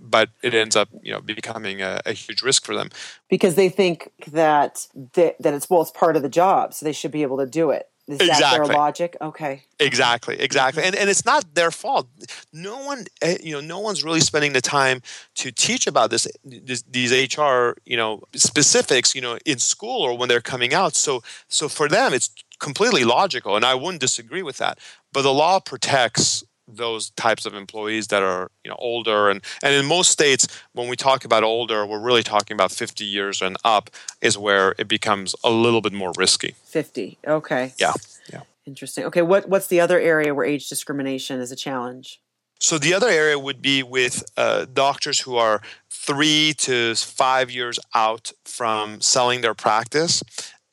but 0.00 0.28
it 0.42 0.54
ends 0.54 0.76
up 0.76 0.88
you 1.02 1.12
know 1.12 1.20
becoming 1.20 1.80
a, 1.80 2.00
a, 2.04 2.12
huge 2.12 2.42
risk 2.42 2.64
for 2.64 2.74
them. 2.74 2.90
Because 3.28 3.54
they 3.54 3.68
think 3.68 4.10
that 4.30 4.86
that 5.14 5.36
it's 5.40 5.68
well 5.68 5.82
it's 5.82 5.90
part 5.90 6.16
of 6.16 6.22
the 6.22 6.28
job 6.28 6.74
so 6.74 6.84
they 6.84 6.92
should 6.92 7.10
be 7.10 7.22
able 7.22 7.38
to 7.38 7.46
do 7.46 7.70
it 7.70 7.88
is 8.08 8.20
exactly. 8.20 8.58
that 8.58 8.66
their 8.66 8.76
logic? 8.76 9.16
Okay. 9.20 9.64
Exactly, 9.78 10.40
exactly. 10.40 10.82
And 10.82 10.94
and 10.96 11.08
it's 11.08 11.24
not 11.24 11.54
their 11.54 11.70
fault. 11.70 12.08
No 12.52 12.78
one 12.84 13.06
eh, 13.20 13.38
you 13.42 13.52
know, 13.52 13.60
no 13.60 13.78
one's 13.78 14.02
really 14.02 14.20
spending 14.20 14.52
the 14.52 14.60
time 14.60 15.02
to 15.36 15.52
teach 15.52 15.86
about 15.86 16.10
this, 16.10 16.26
this 16.44 16.82
these 16.82 17.12
HR, 17.12 17.74
you 17.84 17.96
know, 17.96 18.22
specifics, 18.34 19.14
you 19.14 19.20
know, 19.20 19.38
in 19.46 19.58
school 19.58 20.02
or 20.02 20.16
when 20.16 20.28
they're 20.28 20.40
coming 20.40 20.74
out. 20.74 20.94
So 20.96 21.22
so 21.48 21.68
for 21.68 21.88
them 21.88 22.12
it's 22.12 22.30
completely 22.58 23.04
logical 23.04 23.56
and 23.56 23.64
I 23.64 23.74
wouldn't 23.74 24.00
disagree 24.00 24.42
with 24.42 24.58
that. 24.58 24.78
But 25.12 25.22
the 25.22 25.32
law 25.32 25.60
protects 25.60 26.44
those 26.76 27.10
types 27.10 27.46
of 27.46 27.54
employees 27.54 28.08
that 28.08 28.22
are 28.22 28.50
you 28.64 28.70
know 28.70 28.76
older. 28.78 29.30
And 29.30 29.42
and 29.62 29.74
in 29.74 29.86
most 29.86 30.10
states 30.10 30.46
when 30.72 30.88
we 30.88 30.96
talk 30.96 31.24
about 31.24 31.42
older 31.42 31.86
we're 31.86 32.00
really 32.00 32.22
talking 32.22 32.54
about 32.54 32.72
50 32.72 33.04
years 33.04 33.42
and 33.42 33.56
up 33.64 33.90
is 34.20 34.36
where 34.38 34.74
it 34.78 34.88
becomes 34.88 35.34
a 35.44 35.50
little 35.50 35.80
bit 35.80 35.92
more 35.92 36.12
risky. 36.16 36.54
50 36.64 37.18
okay. 37.26 37.72
Yeah 37.78 37.94
yeah. 38.32 38.42
Interesting. 38.66 39.04
Okay 39.04 39.22
what 39.22 39.48
what's 39.48 39.66
the 39.66 39.80
other 39.80 40.00
area 40.00 40.34
where 40.34 40.44
age 40.44 40.68
discrimination 40.68 41.40
is 41.40 41.52
a 41.52 41.56
challenge? 41.56 42.20
So 42.58 42.78
the 42.78 42.94
other 42.94 43.08
area 43.08 43.36
would 43.40 43.60
be 43.60 43.82
with 43.82 44.22
uh, 44.36 44.66
doctors 44.72 45.18
who 45.18 45.34
are 45.34 45.60
three 45.90 46.54
to 46.58 46.94
five 46.94 47.50
years 47.50 47.80
out 47.92 48.30
from 48.44 49.00
selling 49.00 49.40
their 49.40 49.54
practice 49.54 50.22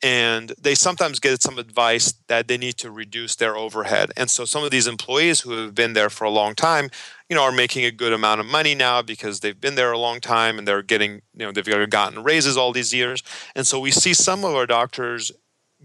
and 0.02 0.52
they 0.60 0.74
sometimes 0.74 1.20
get 1.20 1.42
some 1.42 1.58
advice 1.58 2.14
that 2.28 2.48
they 2.48 2.56
need 2.56 2.78
to 2.78 2.90
reduce 2.90 3.36
their 3.36 3.56
overhead. 3.56 4.12
And 4.16 4.30
so 4.30 4.44
some 4.44 4.64
of 4.64 4.70
these 4.70 4.86
employees 4.86 5.40
who 5.40 5.52
have 5.52 5.74
been 5.74 5.92
there 5.92 6.10
for 6.10 6.24
a 6.24 6.30
long 6.30 6.54
time 6.54 6.90
you 7.30 7.36
know 7.36 7.42
are 7.44 7.52
making 7.52 7.84
a 7.84 7.90
good 7.90 8.12
amount 8.12 8.40
of 8.40 8.46
money 8.46 8.74
now 8.74 9.00
because 9.00 9.40
they've 9.40 9.60
been 9.60 9.76
there 9.76 9.92
a 9.92 9.98
long 9.98 10.20
time 10.20 10.58
and 10.58 10.66
they're 10.66 10.82
getting 10.82 11.22
you 11.34 11.46
know 11.46 11.52
they've 11.52 11.88
gotten 11.88 12.22
raises 12.22 12.56
all 12.56 12.72
these 12.72 12.92
years. 12.92 13.22
And 13.54 13.66
so 13.66 13.78
we 13.78 13.92
see 13.92 14.12
some 14.12 14.44
of 14.44 14.54
our 14.54 14.66
doctors 14.66 15.30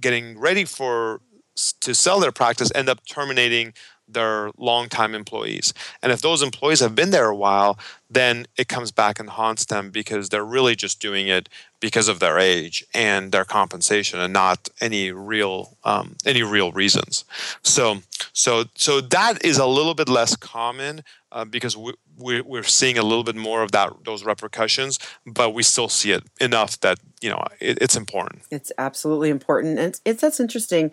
getting 0.02 0.38
ready 0.38 0.66
for 0.66 1.22
to 1.82 1.96
sell 1.96 2.20
their 2.20 2.34
practice 2.34 2.72
end 2.76 2.90
up 2.90 3.06
terminating 3.06 3.74
their 4.08 4.52
longtime 4.58 5.16
employees. 5.16 5.74
And 6.02 6.12
if 6.12 6.22
those 6.22 6.42
employees 6.42 6.80
have 6.80 6.96
been 6.96 7.12
there 7.12 7.30
a 7.30 7.36
while, 7.36 7.78
then 8.10 8.46
it 8.58 8.68
comes 8.68 8.92
back 8.92 9.20
and 9.20 9.30
haunts 9.30 9.66
them 9.66 9.90
because 9.90 10.30
they're 10.30 10.46
really 10.46 10.76
just 10.76 11.00
doing 11.00 11.28
it 11.28 11.50
because 11.80 12.08
of 12.08 12.20
their 12.20 12.40
age 12.40 12.86
and 12.94 13.32
their 13.32 13.46
compensation, 13.46 14.20
and 14.20 14.34
not 14.34 14.70
any 14.80 15.12
real 15.12 15.78
um, 15.84 16.16
any 16.26 16.42
real 16.42 16.72
reasons. 16.72 17.26
So, 17.64 18.02
so, 18.34 18.66
so 18.76 19.02
that 19.02 19.44
is 19.44 19.58
a 19.58 19.66
little 19.66 19.94
bit 19.94 20.10
less 20.10 20.36
common 20.36 21.04
uh, 21.32 21.46
because 21.46 21.76
we, 21.76 21.94
we, 22.18 22.42
we're 22.42 22.64
seeing 22.64 22.98
a 22.98 23.04
little 23.04 23.24
bit 23.24 23.36
more 23.36 23.62
of 23.62 23.72
that 23.72 23.92
those 24.04 24.24
repercussions, 24.24 25.00
but 25.26 25.54
we 25.54 25.64
still 25.64 25.90
see 25.90 26.12
it 26.12 26.24
enough 26.40 26.80
that 26.80 27.00
you 27.22 27.30
know 27.30 27.44
it, 27.60 27.78
it's 27.82 27.96
important. 27.96 28.44
It's 28.52 28.72
absolutely 28.78 29.30
important, 29.30 29.78
and 29.80 29.90
it's, 29.90 30.02
it's 30.06 30.22
that's 30.22 30.40
interesting 30.40 30.92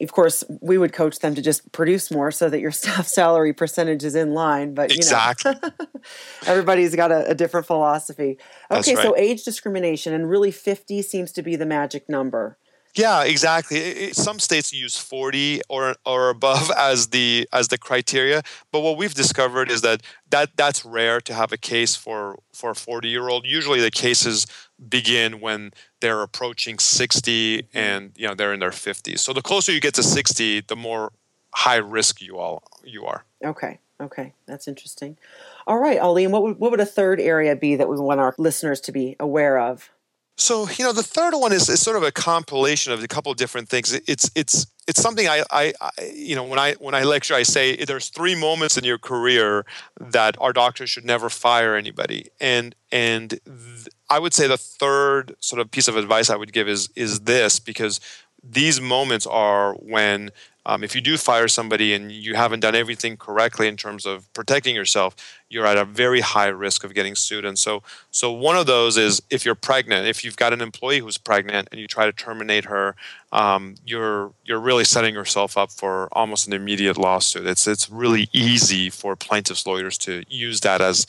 of 0.00 0.12
course, 0.12 0.44
we 0.60 0.78
would 0.78 0.92
coach 0.92 1.18
them 1.18 1.34
to 1.34 1.42
just 1.42 1.70
produce 1.72 2.10
more 2.10 2.30
so 2.30 2.48
that 2.48 2.60
your 2.60 2.70
staff 2.70 3.06
salary 3.06 3.52
percentage 3.52 4.04
is 4.04 4.14
in 4.14 4.32
line. 4.32 4.74
But 4.74 4.90
you 4.90 4.96
exactly. 4.96 5.54
know, 5.62 5.70
everybody's 6.46 6.94
got 6.94 7.12
a, 7.12 7.30
a 7.30 7.34
different 7.34 7.66
philosophy. 7.66 8.38
Okay, 8.70 8.94
right. 8.94 9.02
so 9.02 9.16
age 9.16 9.44
discrimination, 9.44 10.12
and 10.12 10.28
really 10.28 10.50
50 10.50 11.02
seems 11.02 11.32
to 11.32 11.42
be 11.42 11.56
the 11.56 11.66
magic 11.66 12.08
number. 12.08 12.58
Yeah, 12.94 13.22
exactly. 13.22 13.78
It, 13.78 14.16
some 14.16 14.40
states 14.40 14.72
use 14.72 14.96
40 14.96 15.62
or 15.68 15.94
or 16.04 16.28
above 16.30 16.70
as 16.76 17.08
the 17.08 17.48
as 17.52 17.68
the 17.68 17.78
criteria, 17.78 18.42
but 18.72 18.80
what 18.80 18.96
we've 18.96 19.14
discovered 19.14 19.70
is 19.70 19.82
that 19.82 20.02
that 20.30 20.56
that's 20.56 20.84
rare 20.84 21.20
to 21.22 21.34
have 21.34 21.52
a 21.52 21.56
case 21.56 21.94
for 21.94 22.38
for 22.52 22.70
a 22.70 22.74
40 22.74 23.08
year 23.08 23.28
old. 23.28 23.46
Usually, 23.46 23.80
the 23.80 23.90
cases 23.90 24.46
begin 24.88 25.40
when 25.40 25.72
they're 26.00 26.22
approaching 26.22 26.78
60 26.78 27.58
mm-hmm. 27.62 27.78
and 27.78 28.12
you 28.16 28.26
know 28.26 28.34
they're 28.34 28.52
in 28.52 28.60
their 28.60 28.70
50s. 28.70 29.18
So 29.20 29.32
the 29.32 29.42
closer 29.42 29.72
you 29.72 29.80
get 29.80 29.94
to 29.94 30.02
60, 30.02 30.62
the 30.62 30.76
more 30.76 31.12
high 31.54 31.76
risk 31.76 32.20
you 32.22 32.38
all 32.38 32.62
you 32.84 33.04
are. 33.04 33.24
Okay. 33.44 33.78
Okay, 34.00 34.32
that's 34.46 34.66
interesting. 34.66 35.18
All 35.66 35.78
right, 35.78 35.98
Ali, 35.98 36.26
what 36.26 36.42
would, 36.42 36.58
what 36.58 36.70
would 36.70 36.80
a 36.80 36.86
third 36.86 37.20
area 37.20 37.54
be 37.54 37.76
that 37.76 37.88
we 37.88 37.98
want 37.98 38.18
our 38.18 38.34
listeners 38.38 38.80
to 38.82 38.92
be 38.92 39.14
aware 39.20 39.58
of? 39.58 39.90
So 40.40 40.68
you 40.70 40.84
know, 40.84 40.92
the 40.92 41.02
third 41.02 41.34
one 41.34 41.52
is, 41.52 41.68
is 41.68 41.80
sort 41.80 41.98
of 41.98 42.02
a 42.02 42.10
compilation 42.10 42.92
of 42.92 43.02
a 43.02 43.08
couple 43.08 43.30
of 43.30 43.36
different 43.36 43.68
things. 43.68 43.92
It's 43.92 44.30
it's 44.34 44.66
it's 44.88 45.00
something 45.00 45.28
I, 45.28 45.44
I, 45.50 45.72
I, 45.80 45.90
you 46.14 46.34
know 46.34 46.44
when 46.44 46.58
I 46.58 46.72
when 46.74 46.94
I 46.94 47.04
lecture 47.04 47.34
I 47.34 47.42
say 47.42 47.76
there's 47.76 48.08
three 48.08 48.34
moments 48.34 48.78
in 48.78 48.84
your 48.84 48.98
career 48.98 49.66
that 50.00 50.36
our 50.40 50.52
doctors 50.52 50.90
should 50.90 51.04
never 51.04 51.28
fire 51.28 51.76
anybody 51.76 52.28
and 52.40 52.74
and 52.90 53.30
th- 53.44 53.88
I 54.08 54.18
would 54.18 54.34
say 54.34 54.48
the 54.48 54.56
third 54.56 55.36
sort 55.40 55.60
of 55.60 55.70
piece 55.70 55.86
of 55.86 55.96
advice 55.96 56.30
I 56.30 56.36
would 56.36 56.52
give 56.52 56.68
is 56.68 56.88
is 56.96 57.20
this 57.20 57.60
because 57.60 58.00
these 58.42 58.80
moments 58.80 59.26
are 59.26 59.74
when 59.74 60.30
um, 60.66 60.84
if 60.84 60.94
you 60.94 61.00
do 61.00 61.16
fire 61.16 61.48
somebody 61.48 61.94
and 61.94 62.12
you 62.12 62.34
haven't 62.34 62.60
done 62.60 62.74
everything 62.74 63.16
correctly 63.16 63.66
in 63.66 63.76
terms 63.76 64.04
of 64.04 64.30
protecting 64.34 64.76
yourself, 64.76 65.16
you're 65.48 65.66
at 65.66 65.78
a 65.78 65.86
very 65.86 66.20
high 66.20 66.48
risk 66.48 66.84
of 66.84 66.92
getting 66.92 67.14
sued. 67.14 67.46
And 67.46 67.58
so, 67.58 67.82
so 68.10 68.30
one 68.30 68.56
of 68.56 68.66
those 68.66 68.98
is 68.98 69.22
if 69.30 69.44
you're 69.44 69.54
pregnant, 69.54 70.06
if 70.06 70.22
you've 70.22 70.36
got 70.36 70.52
an 70.52 70.60
employee 70.60 70.98
who's 70.98 71.16
pregnant 71.16 71.68
and 71.72 71.80
you 71.80 71.86
try 71.86 72.04
to 72.04 72.12
terminate 72.12 72.66
her, 72.66 72.94
um, 73.32 73.76
you're 73.86 74.32
you're 74.44 74.60
really 74.60 74.84
setting 74.84 75.14
yourself 75.14 75.56
up 75.56 75.70
for 75.70 76.08
almost 76.12 76.46
an 76.46 76.52
immediate 76.52 76.98
lawsuit. 76.98 77.46
It's 77.46 77.66
it's 77.66 77.88
really 77.88 78.28
easy 78.32 78.90
for 78.90 79.16
plaintiffs' 79.16 79.66
lawyers 79.66 79.96
to 79.98 80.24
use 80.28 80.60
that 80.60 80.80
as 80.80 81.06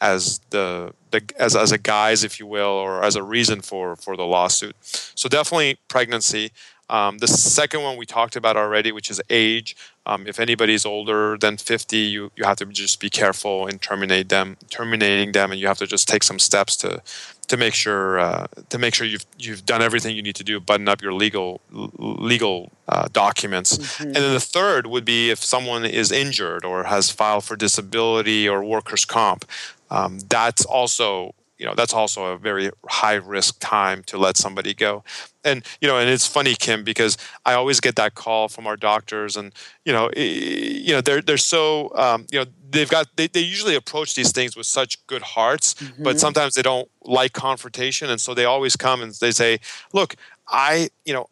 as 0.00 0.40
the, 0.50 0.92
the 1.10 1.22
as, 1.38 1.56
as 1.56 1.72
a 1.72 1.78
guise, 1.78 2.24
if 2.24 2.38
you 2.38 2.46
will, 2.46 2.62
or 2.66 3.02
as 3.02 3.16
a 3.16 3.22
reason 3.22 3.60
for 3.60 3.96
for 3.96 4.16
the 4.16 4.24
lawsuit. 4.24 4.76
So 4.82 5.28
definitely 5.28 5.78
pregnancy. 5.88 6.52
Um, 6.90 7.18
the 7.18 7.28
second 7.28 7.82
one 7.82 7.96
we 7.96 8.06
talked 8.06 8.36
about 8.36 8.56
already, 8.56 8.92
which 8.92 9.10
is 9.10 9.20
age. 9.30 9.76
Um, 10.06 10.26
if 10.26 10.38
anybody's 10.38 10.84
older 10.84 11.38
than 11.38 11.56
50, 11.56 11.96
you, 11.96 12.30
you 12.36 12.44
have 12.44 12.58
to 12.58 12.66
just 12.66 13.00
be 13.00 13.08
careful 13.08 13.66
in 13.66 13.78
terminate 13.78 14.28
them, 14.28 14.58
terminating 14.70 15.32
them, 15.32 15.50
and 15.50 15.58
you 15.58 15.66
have 15.66 15.78
to 15.78 15.86
just 15.86 16.08
take 16.08 16.22
some 16.22 16.38
steps 16.38 16.76
to 16.78 17.02
to 17.46 17.56
make 17.58 17.74
sure 17.74 18.18
uh, 18.18 18.46
to 18.70 18.78
make 18.78 18.94
sure 18.94 19.06
you've 19.06 19.26
you've 19.38 19.66
done 19.66 19.82
everything 19.82 20.16
you 20.16 20.22
need 20.22 20.36
to 20.36 20.44
do, 20.44 20.60
button 20.60 20.88
up 20.88 21.02
your 21.02 21.12
legal 21.12 21.60
legal 21.70 22.70
uh, 22.88 23.08
documents. 23.12 23.78
Mm-hmm. 23.78 24.04
And 24.04 24.16
then 24.16 24.32
the 24.32 24.40
third 24.40 24.86
would 24.86 25.04
be 25.04 25.30
if 25.30 25.44
someone 25.44 25.84
is 25.84 26.12
injured 26.12 26.64
or 26.64 26.84
has 26.84 27.10
filed 27.10 27.44
for 27.44 27.56
disability 27.56 28.48
or 28.48 28.64
workers' 28.64 29.04
comp. 29.04 29.44
Um, 29.90 30.20
that's 30.28 30.64
also 30.64 31.34
you 31.58 31.64
know 31.64 31.74
that's 31.74 31.94
also 31.94 32.26
a 32.26 32.38
very 32.38 32.70
high 32.88 33.14
risk 33.14 33.56
time 33.60 34.02
to 34.04 34.18
let 34.18 34.36
somebody 34.36 34.74
go 34.74 35.04
and 35.44 35.64
you 35.80 35.88
know 35.88 35.98
and 35.98 36.08
it's 36.10 36.26
funny 36.26 36.54
kim 36.54 36.82
because 36.84 37.16
i 37.44 37.54
always 37.54 37.80
get 37.80 37.96
that 37.96 38.14
call 38.14 38.48
from 38.48 38.66
our 38.66 38.76
doctors 38.76 39.36
and 39.36 39.52
you 39.84 39.92
know 39.92 40.10
you 40.16 40.92
know 40.92 41.00
they're 41.00 41.22
they're 41.22 41.36
so 41.36 41.92
um, 41.96 42.26
you 42.30 42.38
know 42.38 42.46
they've 42.70 42.90
got 42.90 43.06
they, 43.16 43.26
they 43.28 43.40
usually 43.40 43.74
approach 43.74 44.14
these 44.14 44.32
things 44.32 44.56
with 44.56 44.66
such 44.66 45.04
good 45.06 45.22
hearts 45.22 45.74
mm-hmm. 45.74 46.02
but 46.02 46.18
sometimes 46.18 46.54
they 46.54 46.62
don't 46.62 46.88
like 47.02 47.32
confrontation 47.32 48.10
and 48.10 48.20
so 48.20 48.34
they 48.34 48.44
always 48.44 48.76
come 48.76 49.02
and 49.02 49.12
they 49.14 49.30
say 49.30 49.58
look 49.92 50.16
i 50.48 50.88
you 51.04 51.12
know 51.12 51.26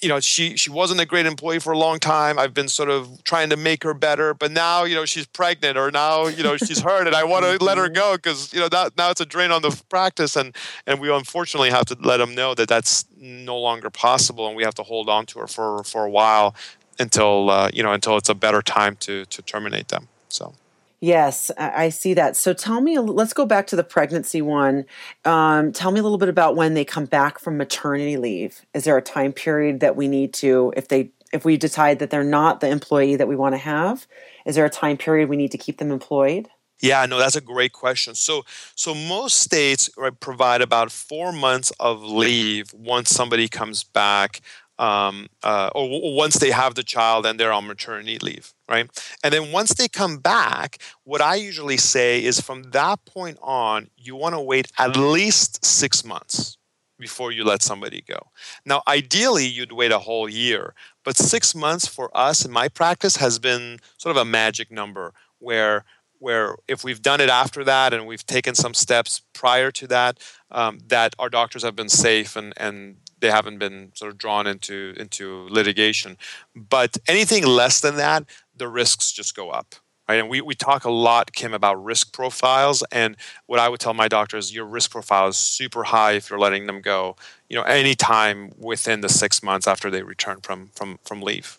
you 0.00 0.08
know 0.08 0.20
she 0.20 0.56
she 0.56 0.70
wasn't 0.70 1.00
a 1.00 1.06
great 1.06 1.26
employee 1.26 1.58
for 1.58 1.72
a 1.72 1.78
long 1.78 1.98
time 1.98 2.38
i've 2.38 2.52
been 2.52 2.68
sort 2.68 2.90
of 2.90 3.22
trying 3.24 3.48
to 3.48 3.56
make 3.56 3.82
her 3.84 3.94
better 3.94 4.34
but 4.34 4.50
now 4.50 4.84
you 4.84 4.94
know 4.94 5.04
she's 5.04 5.26
pregnant 5.26 5.78
or 5.78 5.90
now 5.90 6.26
you 6.26 6.42
know 6.42 6.56
she's 6.56 6.80
hurt 6.80 7.06
and 7.06 7.14
i 7.14 7.24
want 7.24 7.44
to 7.44 7.64
let 7.64 7.78
her 7.78 7.84
mm-hmm. 7.84 7.94
go 7.94 8.16
because 8.16 8.52
you 8.52 8.60
know 8.60 8.68
that 8.68 8.96
now 8.96 9.10
it's 9.10 9.20
a 9.20 9.26
drain 9.26 9.50
on 9.50 9.62
the 9.62 9.82
practice 9.88 10.36
and 10.36 10.54
and 10.86 11.00
we 11.00 11.10
unfortunately 11.10 11.70
have 11.70 11.86
to 11.86 11.96
let 12.00 12.18
them 12.18 12.34
know 12.34 12.54
that 12.54 12.68
that's 12.68 13.06
no 13.16 13.58
longer 13.58 13.90
possible 13.90 14.46
and 14.46 14.56
we 14.56 14.62
have 14.62 14.74
to 14.74 14.82
hold 14.82 15.08
on 15.08 15.24
to 15.24 15.38
her 15.38 15.46
for 15.46 15.84
for 15.84 16.04
a 16.04 16.10
while 16.10 16.54
until 16.98 17.48
uh, 17.50 17.70
you 17.72 17.82
know 17.82 17.92
until 17.92 18.16
it's 18.16 18.28
a 18.28 18.34
better 18.34 18.62
time 18.62 18.96
to 18.96 19.24
to 19.26 19.40
terminate 19.42 19.88
them 19.88 20.08
so 20.28 20.54
Yes, 21.02 21.50
I 21.58 21.88
see 21.88 22.14
that. 22.14 22.36
So 22.36 22.52
tell 22.52 22.80
me, 22.80 22.96
let's 22.96 23.32
go 23.32 23.44
back 23.44 23.66
to 23.66 23.76
the 23.76 23.82
pregnancy 23.82 24.40
one. 24.40 24.84
Um, 25.24 25.72
tell 25.72 25.90
me 25.90 25.98
a 25.98 26.02
little 26.04 26.16
bit 26.16 26.28
about 26.28 26.54
when 26.54 26.74
they 26.74 26.84
come 26.84 27.06
back 27.06 27.40
from 27.40 27.56
maternity 27.56 28.16
leave. 28.16 28.64
Is 28.72 28.84
there 28.84 28.96
a 28.96 29.02
time 29.02 29.32
period 29.32 29.80
that 29.80 29.96
we 29.96 30.06
need 30.06 30.32
to, 30.34 30.72
if 30.76 30.86
they, 30.86 31.10
if 31.32 31.44
we 31.44 31.56
decide 31.56 31.98
that 31.98 32.10
they're 32.10 32.22
not 32.22 32.60
the 32.60 32.68
employee 32.68 33.16
that 33.16 33.26
we 33.26 33.34
want 33.34 33.54
to 33.54 33.58
have, 33.58 34.06
is 34.46 34.54
there 34.54 34.64
a 34.64 34.70
time 34.70 34.96
period 34.96 35.28
we 35.28 35.36
need 35.36 35.50
to 35.50 35.58
keep 35.58 35.78
them 35.78 35.90
employed? 35.90 36.48
Yeah, 36.80 37.06
no, 37.06 37.18
that's 37.18 37.36
a 37.36 37.40
great 37.40 37.72
question. 37.72 38.16
So, 38.16 38.44
so 38.74 38.92
most 38.92 39.38
states 39.38 39.88
right, 39.96 40.18
provide 40.18 40.60
about 40.62 40.90
four 40.90 41.32
months 41.32 41.72
of 41.78 42.02
leave 42.02 42.72
once 42.74 43.10
somebody 43.10 43.48
comes 43.48 43.84
back 43.84 44.40
um, 44.82 45.28
uh, 45.44 45.70
or 45.76 46.12
once 46.12 46.38
they 46.38 46.50
have 46.50 46.74
the 46.74 46.82
child 46.82 47.24
and 47.24 47.38
they're 47.38 47.52
on 47.52 47.68
maternity 47.68 48.18
leave, 48.18 48.52
right? 48.68 48.90
And 49.22 49.32
then 49.32 49.52
once 49.52 49.74
they 49.74 49.86
come 49.86 50.16
back, 50.16 50.78
what 51.04 51.20
I 51.20 51.36
usually 51.36 51.76
say 51.76 52.22
is 52.22 52.40
from 52.40 52.64
that 52.72 53.04
point 53.04 53.38
on, 53.40 53.86
you 53.96 54.16
want 54.16 54.34
to 54.34 54.40
wait 54.40 54.72
at 54.78 54.96
least 54.96 55.64
six 55.64 56.04
months 56.04 56.58
before 56.98 57.30
you 57.30 57.44
let 57.44 57.62
somebody 57.62 58.02
go. 58.02 58.18
Now, 58.66 58.82
ideally, 58.88 59.46
you'd 59.46 59.70
wait 59.70 59.92
a 59.92 60.00
whole 60.00 60.28
year, 60.28 60.74
but 61.04 61.16
six 61.16 61.54
months 61.54 61.86
for 61.86 62.10
us 62.12 62.44
in 62.44 62.50
my 62.50 62.66
practice 62.66 63.16
has 63.16 63.38
been 63.38 63.78
sort 63.98 64.16
of 64.16 64.20
a 64.20 64.24
magic 64.24 64.72
number 64.72 65.14
where 65.38 65.84
where 66.18 66.54
if 66.68 66.84
we've 66.84 67.02
done 67.02 67.20
it 67.20 67.28
after 67.28 67.64
that 67.64 67.92
and 67.92 68.06
we've 68.06 68.24
taken 68.24 68.54
some 68.54 68.74
steps 68.74 69.22
prior 69.32 69.72
to 69.72 69.88
that, 69.88 70.20
um, 70.52 70.78
that 70.86 71.16
our 71.18 71.28
doctors 71.28 71.64
have 71.64 71.74
been 71.74 71.88
safe 71.88 72.36
and, 72.36 72.54
and 72.56 72.94
they 73.22 73.30
haven't 73.30 73.58
been 73.58 73.92
sort 73.94 74.10
of 74.10 74.18
drawn 74.18 74.46
into 74.46 74.94
into 74.98 75.48
litigation. 75.48 76.18
But 76.54 76.98
anything 77.08 77.46
less 77.46 77.80
than 77.80 77.96
that, 77.96 78.24
the 78.54 78.68
risks 78.68 79.12
just 79.12 79.34
go 79.34 79.48
up. 79.48 79.76
Right? 80.08 80.16
And 80.16 80.28
we, 80.28 80.40
we 80.40 80.54
talk 80.54 80.84
a 80.84 80.90
lot, 80.90 81.32
Kim, 81.32 81.54
about 81.54 81.82
risk 81.82 82.12
profiles. 82.12 82.82
And 82.90 83.16
what 83.46 83.60
I 83.60 83.68
would 83.68 83.80
tell 83.80 83.94
my 83.94 84.08
doctor 84.08 84.36
is 84.36 84.52
your 84.52 84.66
risk 84.66 84.90
profile 84.90 85.28
is 85.28 85.36
super 85.36 85.84
high 85.84 86.12
if 86.12 86.28
you're 86.28 86.40
letting 86.40 86.66
them 86.66 86.82
go, 86.82 87.16
you 87.48 87.56
know, 87.56 87.62
anytime 87.62 88.52
within 88.58 89.00
the 89.00 89.08
six 89.08 89.42
months 89.42 89.66
after 89.66 89.90
they 89.90 90.02
return 90.02 90.40
from 90.42 90.70
from 90.74 90.98
from 91.04 91.22
leave. 91.22 91.58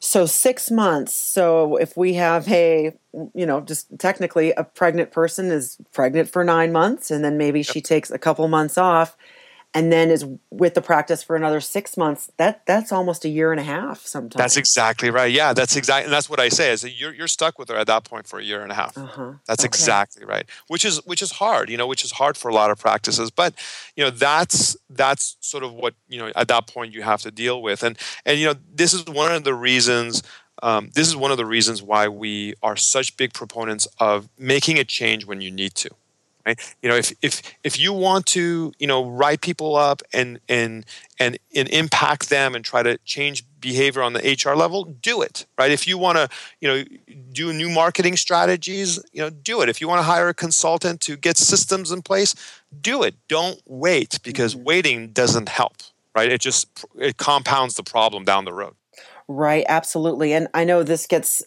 So 0.00 0.26
six 0.26 0.70
months. 0.70 1.14
So 1.14 1.76
if 1.76 1.96
we 1.96 2.14
have 2.14 2.46
a, 2.48 2.92
you 3.34 3.46
know, 3.46 3.60
just 3.60 3.98
technically 3.98 4.52
a 4.52 4.64
pregnant 4.64 5.12
person 5.12 5.50
is 5.50 5.78
pregnant 5.92 6.28
for 6.28 6.44
nine 6.44 6.72
months, 6.72 7.10
and 7.10 7.24
then 7.24 7.38
maybe 7.38 7.60
yep. 7.60 7.66
she 7.66 7.80
takes 7.80 8.10
a 8.10 8.18
couple 8.18 8.46
months 8.48 8.76
off 8.76 9.16
and 9.74 9.92
then 9.92 10.10
is 10.10 10.24
with 10.50 10.74
the 10.74 10.80
practice 10.80 11.22
for 11.22 11.36
another 11.36 11.60
six 11.60 11.96
months 11.96 12.30
that 12.36 12.64
that's 12.64 12.92
almost 12.92 13.24
a 13.24 13.28
year 13.28 13.50
and 13.50 13.60
a 13.60 13.64
half 13.64 14.06
sometimes. 14.06 14.36
That's 14.36 14.56
exactly 14.56 15.10
right. 15.10 15.30
Yeah 15.30 15.52
that's 15.52 15.76
exactly 15.76 16.04
and 16.04 16.12
that's 16.12 16.30
what 16.30 16.40
i 16.40 16.48
say 16.48 16.70
is 16.70 16.82
that 16.82 16.92
you're, 16.92 17.12
you're 17.12 17.28
stuck 17.28 17.58
with 17.58 17.68
her 17.68 17.76
at 17.76 17.86
that 17.88 18.04
point 18.04 18.26
for 18.26 18.38
a 18.38 18.44
year 18.44 18.62
and 18.62 18.70
a 18.70 18.74
half. 18.74 18.96
Uh-huh. 18.96 19.32
that's 19.46 19.62
okay. 19.62 19.68
exactly 19.68 20.24
right. 20.24 20.46
Which 20.68 20.84
is 20.84 21.04
which 21.04 21.22
is 21.22 21.32
hard 21.32 21.68
you 21.68 21.76
know 21.76 21.86
which 21.86 22.04
is 22.04 22.12
hard 22.12 22.36
for 22.36 22.48
a 22.48 22.54
lot 22.54 22.70
of 22.70 22.78
practices 22.78 23.30
but 23.30 23.54
you 23.96 24.04
know 24.04 24.10
that's 24.10 24.76
that's 24.90 25.36
sort 25.40 25.64
of 25.64 25.72
what 25.72 25.94
you 26.08 26.18
know 26.18 26.30
at 26.36 26.48
that 26.48 26.66
point 26.66 26.92
you 26.92 27.02
have 27.02 27.22
to 27.22 27.30
deal 27.30 27.62
with. 27.62 27.82
And 27.82 27.98
and 28.24 28.38
you 28.38 28.46
know 28.46 28.54
this 28.72 28.94
is 28.94 29.04
one 29.06 29.32
of 29.32 29.44
the 29.44 29.54
reasons 29.54 30.22
um, 30.62 30.90
this 30.94 31.08
is 31.08 31.16
one 31.16 31.30
of 31.30 31.36
the 31.36 31.44
reasons 31.44 31.82
why 31.82 32.08
we 32.08 32.54
are 32.62 32.76
such 32.76 33.16
big 33.16 33.34
proponents 33.34 33.88
of 33.98 34.28
making 34.38 34.78
a 34.78 34.84
change 34.84 35.26
when 35.26 35.40
you 35.40 35.50
need 35.50 35.74
to 35.74 35.90
right? 36.46 36.74
You 36.82 36.88
know 36.88 36.96
if 36.96 37.12
if 37.22 37.42
if 37.62 37.78
you 37.78 37.92
want 37.92 38.26
to 38.26 38.72
you 38.78 38.86
know 38.86 39.08
write 39.08 39.40
people 39.40 39.76
up 39.76 40.02
and 40.12 40.40
and 40.48 40.84
and, 41.18 41.38
and 41.54 41.68
impact 41.68 42.28
them 42.28 42.54
and 42.54 42.64
try 42.64 42.82
to 42.82 42.98
change 43.04 43.44
behavior 43.60 44.02
on 44.02 44.12
the 44.12 44.36
hr 44.44 44.54
level 44.54 44.84
do 44.84 45.22
it 45.22 45.46
right? 45.58 45.70
If 45.70 45.88
you 45.88 45.96
want 45.98 46.18
to 46.18 46.28
you 46.60 46.68
know 46.68 46.84
do 47.32 47.52
new 47.52 47.70
marketing 47.70 48.16
strategies 48.16 48.98
you 49.12 49.22
know 49.22 49.30
do 49.30 49.60
it. 49.62 49.68
If 49.68 49.80
you 49.80 49.88
want 49.88 49.98
to 50.00 50.04
hire 50.04 50.28
a 50.28 50.34
consultant 50.34 51.00
to 51.02 51.16
get 51.16 51.36
systems 51.36 51.90
in 51.90 52.02
place 52.02 52.34
do 52.80 53.02
it. 53.02 53.14
Don't 53.28 53.60
wait 53.66 54.18
because 54.22 54.54
mm-hmm. 54.54 54.64
waiting 54.64 55.08
doesn't 55.08 55.48
help 55.48 55.74
right? 56.14 56.30
It 56.30 56.40
just 56.40 56.84
it 56.96 57.16
compounds 57.16 57.74
the 57.74 57.82
problem 57.82 58.24
down 58.24 58.44
the 58.44 58.52
road. 58.52 58.74
Right 59.26 59.64
absolutely. 59.68 60.32
And 60.32 60.48
i 60.54 60.64
know 60.64 60.82
this 60.82 61.06
gets 61.06 61.42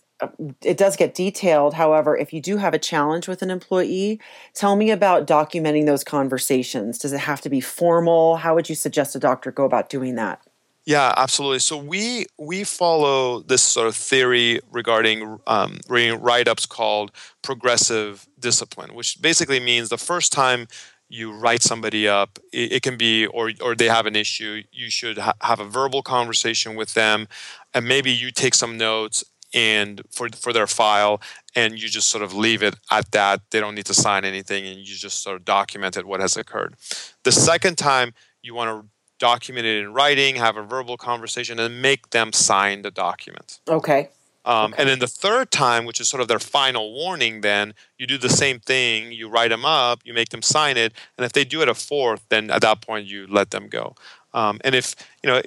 it 0.63 0.77
does 0.77 0.95
get 0.95 1.13
detailed. 1.13 1.75
However, 1.75 2.17
if 2.17 2.33
you 2.33 2.41
do 2.41 2.57
have 2.57 2.73
a 2.73 2.79
challenge 2.79 3.27
with 3.27 3.41
an 3.41 3.49
employee, 3.49 4.19
tell 4.53 4.75
me 4.75 4.91
about 4.91 5.27
documenting 5.27 5.85
those 5.85 6.03
conversations. 6.03 6.97
Does 6.97 7.13
it 7.13 7.19
have 7.19 7.41
to 7.41 7.49
be 7.49 7.61
formal? 7.61 8.37
How 8.37 8.55
would 8.55 8.69
you 8.69 8.75
suggest 8.75 9.15
a 9.15 9.19
doctor 9.19 9.51
go 9.51 9.65
about 9.65 9.89
doing 9.89 10.15
that? 10.15 10.41
Yeah, 10.85 11.13
absolutely. 11.17 11.59
So 11.59 11.75
we 11.75 12.27
we 12.39 12.63
follow 12.63 13.41
this 13.41 13.61
sort 13.61 13.87
of 13.87 13.95
theory 13.95 14.61
regarding 14.71 15.37
um, 15.45 15.79
write-ups 15.89 16.65
called 16.65 17.11
progressive 17.41 18.25
discipline, 18.39 18.95
which 18.95 19.21
basically 19.21 19.59
means 19.59 19.89
the 19.89 19.97
first 19.97 20.31
time 20.31 20.67
you 21.09 21.31
write 21.33 21.61
somebody 21.61 22.07
up, 22.07 22.39
it, 22.53 22.71
it 22.71 22.81
can 22.83 22.97
be 22.97 23.27
or 23.27 23.51
or 23.61 23.75
they 23.75 23.89
have 23.89 24.05
an 24.05 24.15
issue, 24.15 24.63
you 24.71 24.89
should 24.89 25.17
ha- 25.17 25.33
have 25.41 25.59
a 25.59 25.65
verbal 25.65 26.01
conversation 26.01 26.75
with 26.75 26.93
them, 26.93 27.27
and 27.73 27.85
maybe 27.85 28.11
you 28.11 28.31
take 28.31 28.55
some 28.55 28.77
notes 28.77 29.25
and 29.53 30.01
for 30.11 30.29
for 30.29 30.51
their 30.53 30.67
file 30.67 31.21
and 31.55 31.81
you 31.81 31.87
just 31.87 32.09
sort 32.09 32.23
of 32.23 32.33
leave 32.33 32.61
it 32.61 32.75
at 32.91 33.11
that 33.11 33.41
they 33.51 33.59
don't 33.59 33.75
need 33.75 33.85
to 33.85 33.93
sign 33.93 34.25
anything 34.25 34.65
and 34.65 34.79
you 34.79 34.95
just 34.95 35.23
sort 35.23 35.35
of 35.35 35.45
documented 35.45 36.05
what 36.05 36.19
has 36.19 36.35
occurred 36.35 36.75
the 37.23 37.31
second 37.31 37.77
time 37.77 38.13
you 38.41 38.53
want 38.53 38.69
to 38.69 38.89
document 39.19 39.65
it 39.65 39.79
in 39.79 39.93
writing 39.93 40.35
have 40.35 40.57
a 40.57 40.63
verbal 40.63 40.97
conversation 40.97 41.59
and 41.59 41.81
make 41.81 42.09
them 42.09 42.33
sign 42.33 42.81
the 42.81 42.91
document 42.91 43.59
okay 43.67 44.09
Um, 44.47 44.71
okay. 44.71 44.81
And 44.81 44.89
then 44.89 44.99
the 44.99 45.07
third 45.07 45.51
time, 45.51 45.83
which 45.85 45.99
is 45.99 46.07
sort 46.07 46.21
of 46.21 46.29
their 46.29 46.39
final 46.39 46.93
warning, 46.93 47.41
then 47.41 47.73
you 47.99 48.07
do 48.07 48.17
the 48.17 48.29
same 48.29 48.59
thing. 48.61 49.11
You 49.11 49.27
write 49.27 49.49
them 49.49 49.65
up, 49.65 49.99
you 50.05 50.13
make 50.13 50.29
them 50.29 50.41
sign 50.41 50.77
it, 50.77 50.93
and 51.17 51.25
if 51.25 51.33
they 51.33 51.43
do 51.43 51.61
it 51.61 51.67
a 51.67 51.73
fourth, 51.73 52.23
then 52.29 52.49
at 52.49 52.61
that 52.61 52.79
point 52.79 53.07
you 53.07 53.27
let 53.27 53.49
them 53.51 53.67
go. 53.67 53.93
Um, 54.33 54.59
and 54.63 54.73
if 54.73 54.95
you 55.21 55.29
know 55.29 55.41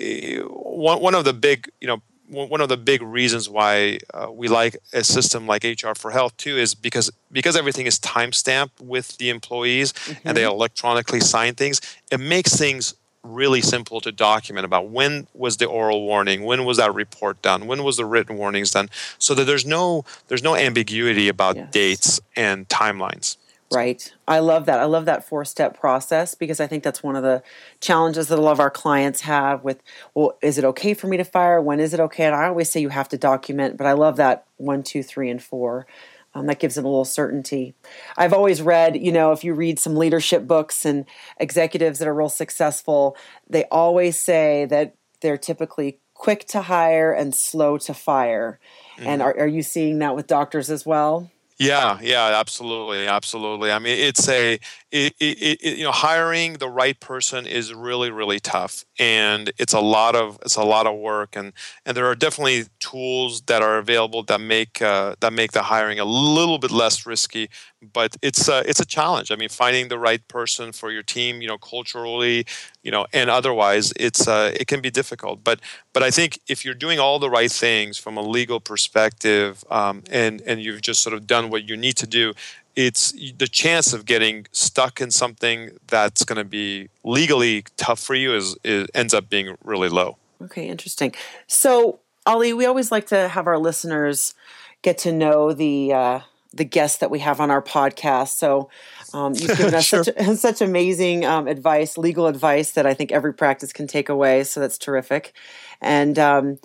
one 0.84 1.00
one 1.00 1.14
of 1.14 1.24
the 1.24 1.32
big 1.32 1.70
you 1.80 1.88
know 1.88 2.02
one 2.30 2.60
of 2.60 2.68
the 2.68 2.76
big 2.76 3.02
reasons 3.02 3.48
why 3.48 3.98
uh, 4.14 4.28
we 4.30 4.46
like 4.48 4.76
a 4.92 5.02
system 5.02 5.46
like 5.46 5.64
HR 5.64 5.94
for 5.96 6.10
Health 6.10 6.36
too 6.36 6.56
is 6.56 6.74
because 6.74 7.10
because 7.32 7.56
everything 7.56 7.86
is 7.86 7.98
time 7.98 8.32
stamped 8.32 8.80
with 8.80 9.16
the 9.18 9.30
employees 9.30 9.92
mm-hmm. 9.92 10.28
and 10.28 10.36
they 10.36 10.42
mm-hmm. 10.42 10.52
electronically 10.52 11.20
sign 11.20 11.54
things. 11.54 11.80
It 12.10 12.20
makes 12.20 12.54
things 12.54 12.94
really 13.22 13.60
simple 13.60 14.00
to 14.00 14.12
document 14.12 14.64
about 14.64 14.88
when 14.88 15.26
was 15.34 15.58
the 15.58 15.66
oral 15.66 16.02
warning 16.06 16.42
when 16.42 16.64
was 16.64 16.78
that 16.78 16.94
report 16.94 17.40
done 17.42 17.66
when 17.66 17.84
was 17.84 17.98
the 17.98 18.04
written 18.06 18.38
warnings 18.38 18.70
done 18.70 18.88
so 19.18 19.34
that 19.34 19.44
there's 19.44 19.66
no 19.66 20.02
there's 20.28 20.42
no 20.42 20.56
ambiguity 20.56 21.28
about 21.28 21.54
yes. 21.54 21.70
dates 21.70 22.20
and 22.34 22.66
timelines 22.70 23.36
right 23.72 24.12
i 24.26 24.38
love 24.38 24.66
that 24.66 24.78
i 24.78 24.84
love 24.84 25.04
that 25.04 25.26
four 25.26 25.44
step 25.44 25.78
process 25.78 26.34
because 26.34 26.60
i 26.60 26.66
think 26.66 26.82
that's 26.82 27.02
one 27.02 27.16
of 27.16 27.22
the 27.22 27.42
challenges 27.80 28.28
that 28.28 28.38
a 28.38 28.42
lot 28.42 28.52
of 28.52 28.60
our 28.60 28.70
clients 28.70 29.22
have 29.22 29.62
with 29.62 29.82
well 30.14 30.36
is 30.42 30.58
it 30.58 30.64
okay 30.64 30.94
for 30.94 31.06
me 31.06 31.16
to 31.16 31.24
fire 31.24 31.60
when 31.60 31.80
is 31.80 31.94
it 31.94 32.00
okay 32.00 32.24
and 32.24 32.34
i 32.34 32.46
always 32.46 32.70
say 32.70 32.80
you 32.80 32.88
have 32.88 33.08
to 33.08 33.16
document 33.16 33.76
but 33.76 33.86
i 33.86 33.92
love 33.92 34.16
that 34.16 34.46
one 34.56 34.82
two 34.82 35.02
three 35.02 35.30
and 35.30 35.42
four 35.42 35.86
um, 36.34 36.46
that 36.46 36.60
gives 36.60 36.76
them 36.76 36.84
a 36.84 36.88
little 36.88 37.04
certainty. 37.04 37.74
I've 38.16 38.32
always 38.32 38.62
read, 38.62 38.96
you 38.96 39.10
know, 39.10 39.32
if 39.32 39.42
you 39.42 39.52
read 39.52 39.78
some 39.78 39.96
leadership 39.96 40.46
books 40.46 40.84
and 40.84 41.04
executives 41.38 41.98
that 41.98 42.06
are 42.06 42.14
real 42.14 42.28
successful, 42.28 43.16
they 43.48 43.64
always 43.64 44.18
say 44.20 44.64
that 44.66 44.94
they're 45.22 45.36
typically 45.36 45.98
quick 46.14 46.46
to 46.48 46.62
hire 46.62 47.12
and 47.12 47.34
slow 47.34 47.78
to 47.78 47.94
fire. 47.94 48.60
Mm-hmm. 48.96 49.08
And 49.08 49.22
are, 49.22 49.36
are 49.38 49.48
you 49.48 49.62
seeing 49.62 49.98
that 49.98 50.14
with 50.14 50.26
doctors 50.26 50.70
as 50.70 50.86
well? 50.86 51.30
Yeah, 51.60 51.98
yeah, 52.00 52.40
absolutely, 52.40 53.06
absolutely. 53.06 53.70
I 53.70 53.78
mean, 53.78 53.98
it's 53.98 54.26
a 54.30 54.58
it, 54.92 55.14
it, 55.20 55.60
it, 55.62 55.78
you 55.78 55.84
know 55.84 55.92
hiring 55.92 56.54
the 56.54 56.68
right 56.68 56.98
person 56.98 57.46
is 57.46 57.72
really 57.72 58.10
really 58.10 58.40
tough, 58.40 58.84
and 58.98 59.52
it's 59.58 59.72
a 59.72 59.80
lot 59.80 60.16
of 60.16 60.38
it's 60.44 60.56
a 60.56 60.64
lot 60.64 60.86
of 60.86 60.98
work, 60.98 61.36
and 61.36 61.52
and 61.86 61.96
there 61.96 62.06
are 62.06 62.14
definitely 62.14 62.64
tools 62.78 63.42
that 63.42 63.62
are 63.62 63.78
available 63.78 64.22
that 64.24 64.40
make 64.40 64.82
uh, 64.82 65.14
that 65.20 65.32
make 65.32 65.52
the 65.52 65.62
hiring 65.62 65.98
a 65.98 66.04
little 66.04 66.58
bit 66.58 66.70
less 66.70 67.06
risky 67.06 67.48
but 67.82 68.16
it's 68.20 68.48
a, 68.48 68.68
it's 68.68 68.80
a 68.80 68.84
challenge. 68.84 69.30
I 69.30 69.36
mean, 69.36 69.48
finding 69.48 69.88
the 69.88 69.98
right 69.98 70.26
person 70.28 70.72
for 70.72 70.90
your 70.90 71.02
team, 71.02 71.40
you 71.40 71.48
know, 71.48 71.58
culturally, 71.58 72.46
you 72.82 72.90
know, 72.90 73.06
and 73.12 73.30
otherwise, 73.30 73.92
it's 73.96 74.28
uh, 74.28 74.52
it 74.54 74.66
can 74.66 74.80
be 74.80 74.90
difficult. 74.90 75.42
But 75.42 75.60
but 75.92 76.02
I 76.02 76.10
think 76.10 76.40
if 76.48 76.64
you're 76.64 76.74
doing 76.74 76.98
all 76.98 77.18
the 77.18 77.30
right 77.30 77.50
things 77.50 77.96
from 77.96 78.16
a 78.16 78.22
legal 78.22 78.60
perspective, 78.60 79.64
um, 79.70 80.02
and 80.10 80.42
and 80.42 80.60
you've 80.60 80.82
just 80.82 81.02
sort 81.02 81.14
of 81.14 81.26
done 81.26 81.50
what 81.50 81.68
you 81.68 81.76
need 81.76 81.96
to 81.98 82.06
do, 82.06 82.34
it's 82.80 83.12
the 83.12 83.46
chance 83.46 83.92
of 83.92 84.06
getting 84.06 84.46
stuck 84.52 85.02
in 85.02 85.10
something 85.10 85.70
that's 85.86 86.24
going 86.24 86.38
to 86.38 86.44
be 86.44 86.88
legally 87.04 87.64
tough 87.76 88.00
for 88.00 88.14
you 88.14 88.34
is, 88.34 88.56
is 88.64 88.88
ends 88.94 89.12
up 89.12 89.28
being 89.28 89.54
really 89.62 89.90
low. 89.90 90.16
Okay, 90.42 90.66
interesting. 90.66 91.14
So 91.46 92.00
Ali, 92.24 92.54
we 92.54 92.64
always 92.64 92.90
like 92.90 93.06
to 93.08 93.28
have 93.28 93.46
our 93.46 93.58
listeners 93.58 94.34
get 94.82 94.96
to 94.98 95.12
know 95.12 95.52
the. 95.52 95.92
Uh, 95.92 96.20
the 96.52 96.64
guests 96.64 96.98
that 96.98 97.12
we 97.12 97.20
have 97.20 97.38
on 97.40 97.48
our 97.48 97.62
podcast. 97.62 98.30
So 98.30 98.70
um, 99.14 99.34
you've 99.36 99.56
given 99.56 99.72
us 99.72 99.84
sure. 99.86 100.02
such, 100.02 100.36
such 100.36 100.60
amazing 100.60 101.24
um, 101.24 101.46
advice, 101.46 101.96
legal 101.96 102.26
advice 102.26 102.72
that 102.72 102.86
I 102.86 102.92
think 102.92 103.12
every 103.12 103.32
practice 103.32 103.72
can 103.72 103.86
take 103.86 104.08
away. 104.08 104.42
So 104.42 104.58
that's 104.58 104.76
terrific. 104.76 105.32
And 105.80 106.18
um, 106.18 106.58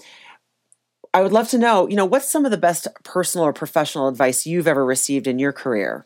I 1.16 1.22
would 1.22 1.32
love 1.32 1.48
to 1.52 1.58
know, 1.58 1.88
you 1.88 1.96
know, 1.96 2.04
what's 2.04 2.30
some 2.30 2.44
of 2.44 2.52
the 2.52 2.58
best 2.58 2.90
personal 3.06 3.48
or 3.48 3.54
professional 3.54 4.10
advice 4.10 4.46
you've 4.46 4.68
ever 4.68 4.84
received 4.84 5.28
in 5.28 5.40
your 5.40 5.54
career? 5.54 6.06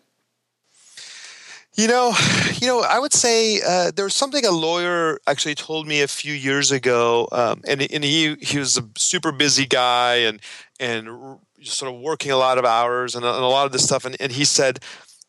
You 1.74 1.88
know, 1.88 2.14
you 2.54 2.68
know, 2.68 2.82
I 2.82 3.00
would 3.00 3.14
say 3.14 3.60
uh, 3.68 3.90
there 3.90 4.06
was 4.06 4.16
something 4.16 4.46
a 4.46 4.52
lawyer 4.52 5.20
actually 5.26 5.56
told 5.56 5.88
me 5.88 6.04
a 6.04 6.08
few 6.08 6.34
years 6.34 6.72
ago, 6.72 7.28
um, 7.32 7.64
and 7.68 7.82
and 7.92 8.04
he 8.04 8.36
he 8.36 8.60
was 8.60 8.78
a 8.78 8.88
super 8.98 9.32
busy 9.32 9.66
guy 9.66 10.18
and 10.18 10.40
and 10.80 11.10
sort 11.64 11.92
of 11.92 12.00
working 12.00 12.32
a 12.32 12.38
lot 12.38 12.60
of 12.60 12.66
hours 12.66 13.16
and, 13.16 13.26
and 13.26 13.44
a 13.44 13.48
lot 13.48 13.66
of 13.66 13.72
this 13.72 13.84
stuff. 13.84 14.06
And, 14.06 14.16
and 14.20 14.32
he 14.32 14.46
said, 14.46 14.80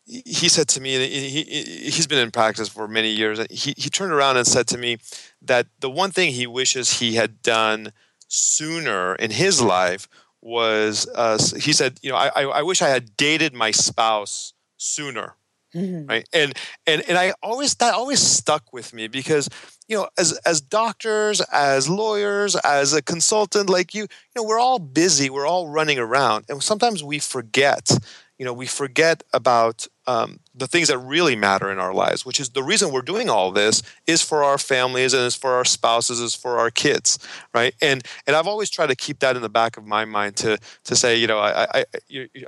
he 0.05 0.51
said 0.51 0.69
to 0.69 0.81
me, 0.83 0.95
and 0.97 1.05
he, 1.11 1.43
he's 1.91 2.07
been 2.07 2.19
in 2.19 2.31
practice 2.31 2.69
for 2.69 2.87
many 2.87 3.09
years. 3.09 3.41
He, 3.49 3.73
he 3.79 3.89
turned 3.89 4.13
around 4.13 4.37
and 4.37 4.47
said 4.47 4.67
to 4.69 4.79
me 4.79 4.99
that 5.41 5.69
the 5.79 5.91
one 5.91 6.11
thing 6.11 6.33
he 6.33 6.47
wishes 6.47 6.99
he 6.99 7.15
had 7.15 7.41
done 7.43 7.93
sooner 8.31 9.15
in 9.17 9.31
his 9.31 9.61
life 9.61 10.09
was, 10.41 11.07
uh, 11.15 11.39
he 11.59 11.73
said, 11.73 11.99
you 12.03 12.11
know, 12.11 12.17
I, 12.17 12.45
I 12.45 12.63
wish 12.63 12.81
I 12.81 12.89
had 12.89 13.17
dated 13.17 13.53
my 13.53 13.71
spouse 13.73 14.55
sooner. 14.79 15.37
Mm-hmm. 15.75 16.07
Right. 16.07 16.29
And, 16.33 16.57
and, 16.87 17.03
and 17.09 17.19
I 17.19 17.33
always, 17.43 17.75
that 17.77 17.95
always 17.95 18.21
stuck 18.21 18.73
with 18.73 18.93
me 18.93 19.07
because 19.07 19.49
you 19.91 19.97
know 19.97 20.09
as 20.17 20.39
as 20.47 20.61
doctors 20.61 21.41
as 21.53 21.89
lawyers 21.89 22.55
as 22.57 22.95
a 22.95 23.03
consultant 23.03 23.69
like 23.69 23.93
you 23.93 24.03
you 24.03 24.09
know 24.37 24.45
we're 24.45 24.59
all 24.59 24.79
busy 24.79 25.29
we're 25.29 25.49
all 25.49 25.69
running 25.69 25.99
around 25.99 26.45
and 26.49 26.63
sometimes 26.63 27.03
we 27.03 27.19
forget 27.19 27.91
you 28.39 28.45
know 28.45 28.53
we 28.53 28.67
forget 28.67 29.25
about 29.33 29.89
um, 30.07 30.39
the 30.61 30.67
things 30.67 30.89
that 30.89 30.99
really 30.99 31.35
matter 31.35 31.71
in 31.71 31.79
our 31.79 31.93
lives 31.93 32.25
which 32.25 32.39
is 32.39 32.51
the 32.51 32.63
reason 32.63 32.93
we're 32.93 33.03
doing 33.03 33.29
all 33.29 33.51
this 33.51 33.83
is 34.07 34.23
for 34.23 34.45
our 34.45 34.59
families 34.59 35.13
and 35.13 35.25
is 35.25 35.35
for 35.35 35.53
our 35.53 35.65
spouses 35.65 36.21
is 36.21 36.35
for 36.35 36.59
our 36.59 36.71
kids 36.71 37.19
right 37.53 37.75
and 37.83 38.05
and 38.27 38.37
i've 38.37 38.47
always 38.47 38.71
tried 38.71 38.89
to 38.89 38.97
keep 38.97 39.19
that 39.19 39.37
in 39.37 39.43
the 39.43 39.49
back 39.49 39.77
of 39.77 39.87
my 39.87 40.05
mind 40.05 40.37
to 40.37 40.59
to 40.85 40.95
say 40.95 41.17
you 41.17 41.27
know 41.27 41.39
i 41.39 41.67
i, 41.75 41.85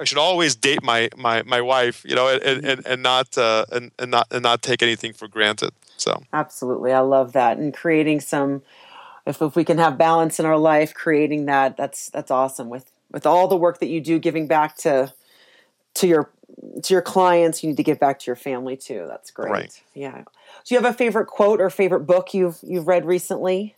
I 0.01 0.05
should 0.05 0.18
always 0.18 0.55
date 0.55 0.83
my 0.83 1.09
my 1.16 1.42
my 1.42 1.61
wife 1.61 2.05
you 2.07 2.14
know 2.14 2.29
and 2.29 2.64
and, 2.64 2.87
and 2.87 3.03
not 3.03 3.37
uh, 3.37 3.64
and, 3.72 3.90
and 3.98 4.11
not 4.11 4.29
and 4.31 4.42
not 4.42 4.62
take 4.62 4.83
anything 4.83 5.12
for 5.12 5.27
granted 5.27 5.72
so 6.03 6.22
absolutely, 6.33 6.92
I 6.92 7.01
love 7.01 7.33
that, 7.33 7.59
and 7.59 7.72
creating 7.72 8.20
some. 8.20 8.62
If, 9.25 9.40
if 9.40 9.55
we 9.55 9.64
can 9.64 9.79
have 9.79 9.96
balance 9.96 10.40
in 10.40 10.46
our 10.46 10.59
life, 10.59 10.92
creating 10.94 11.46
that 11.46 11.77
that's 11.77 12.11
that's 12.11 12.31
awesome. 12.31 12.68
With 12.68 12.90
with 13.12 13.25
all 13.25 13.46
the 13.46 13.57
work 13.57 13.79
that 13.79 13.87
you 13.87 14.01
do, 14.01 14.18
giving 14.18 14.48
back 14.48 14.77
to 14.79 15.12
to 15.94 16.07
your 16.09 16.31
to 16.82 16.94
your 16.94 17.02
clients, 17.02 17.62
you 17.62 17.70
need 17.70 17.76
to 17.76 17.82
give 17.82 17.98
back 18.00 18.18
to 18.20 18.26
your 18.26 18.36
family 18.36 18.76
too. 18.76 19.06
That's 19.08 19.30
great. 19.30 19.50
Right. 19.50 19.82
Yeah. 19.94 20.22
Do 20.64 20.74
you 20.74 20.80
have 20.80 20.92
a 20.92 20.96
favorite 20.96 21.26
quote 21.26 21.60
or 21.60 21.70
favorite 21.70 22.00
book 22.00 22.34
you've 22.34 22.58
you've 22.62 22.86
read 22.86 23.04
recently? 23.04 23.74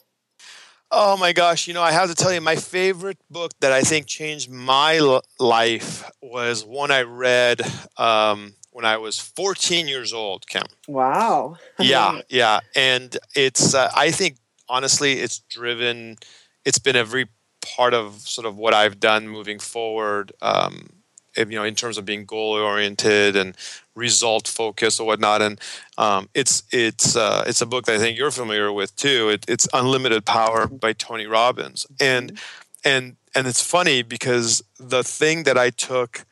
Oh 0.90 1.16
my 1.16 1.32
gosh, 1.32 1.66
you 1.66 1.74
know, 1.74 1.82
I 1.82 1.90
have 1.90 2.08
to 2.08 2.14
tell 2.14 2.32
you, 2.32 2.40
my 2.40 2.54
favorite 2.54 3.18
book 3.28 3.52
that 3.60 3.72
I 3.72 3.80
think 3.82 4.06
changed 4.06 4.48
my 4.48 5.20
life 5.40 6.08
was 6.22 6.64
one 6.64 6.92
I 6.92 7.02
read 7.02 7.62
um, 7.96 8.54
when 8.70 8.84
I 8.84 8.98
was 8.98 9.18
14 9.18 9.88
years 9.88 10.12
old, 10.12 10.46
Kim. 10.46 10.66
Wow. 10.86 11.56
yeah, 11.80 12.20
yeah, 12.28 12.60
and 12.76 13.16
it's 13.34 13.74
uh, 13.74 13.90
I 13.96 14.12
think 14.12 14.36
honestly, 14.68 15.14
it's 15.14 15.40
driven. 15.40 16.16
It's 16.64 16.78
been 16.78 16.96
every 16.96 17.28
part 17.60 17.94
of 17.94 18.20
sort 18.20 18.46
of 18.46 18.56
what 18.56 18.74
I've 18.74 19.00
done 19.00 19.26
moving 19.26 19.58
forward. 19.58 20.32
Um, 20.42 20.90
you 21.36 21.44
know, 21.46 21.64
in 21.64 21.74
terms 21.74 21.98
of 21.98 22.04
being 22.04 22.24
goal 22.24 22.52
oriented 22.52 23.36
and 23.36 23.56
result 23.94 24.48
focused 24.48 25.00
or 25.00 25.06
whatnot. 25.06 25.42
And 25.42 25.60
um, 25.98 26.28
it's 26.34 26.62
it's 26.72 27.16
uh, 27.16 27.44
it's 27.46 27.60
a 27.60 27.66
book 27.66 27.86
that 27.86 27.96
I 27.96 27.98
think 27.98 28.18
you're 28.18 28.30
familiar 28.30 28.72
with 28.72 28.94
too. 28.96 29.30
It, 29.30 29.44
it's 29.48 29.68
Unlimited 29.72 30.24
Power 30.24 30.66
by 30.66 30.92
Tony 30.92 31.26
Robbins, 31.26 31.86
and 32.00 32.32
mm-hmm. 32.32 32.88
and 32.88 33.16
and 33.34 33.46
it's 33.46 33.62
funny 33.62 34.02
because 34.02 34.62
the 34.78 35.02
thing 35.02 35.44
that 35.44 35.58
I 35.58 35.70
took 35.70 36.24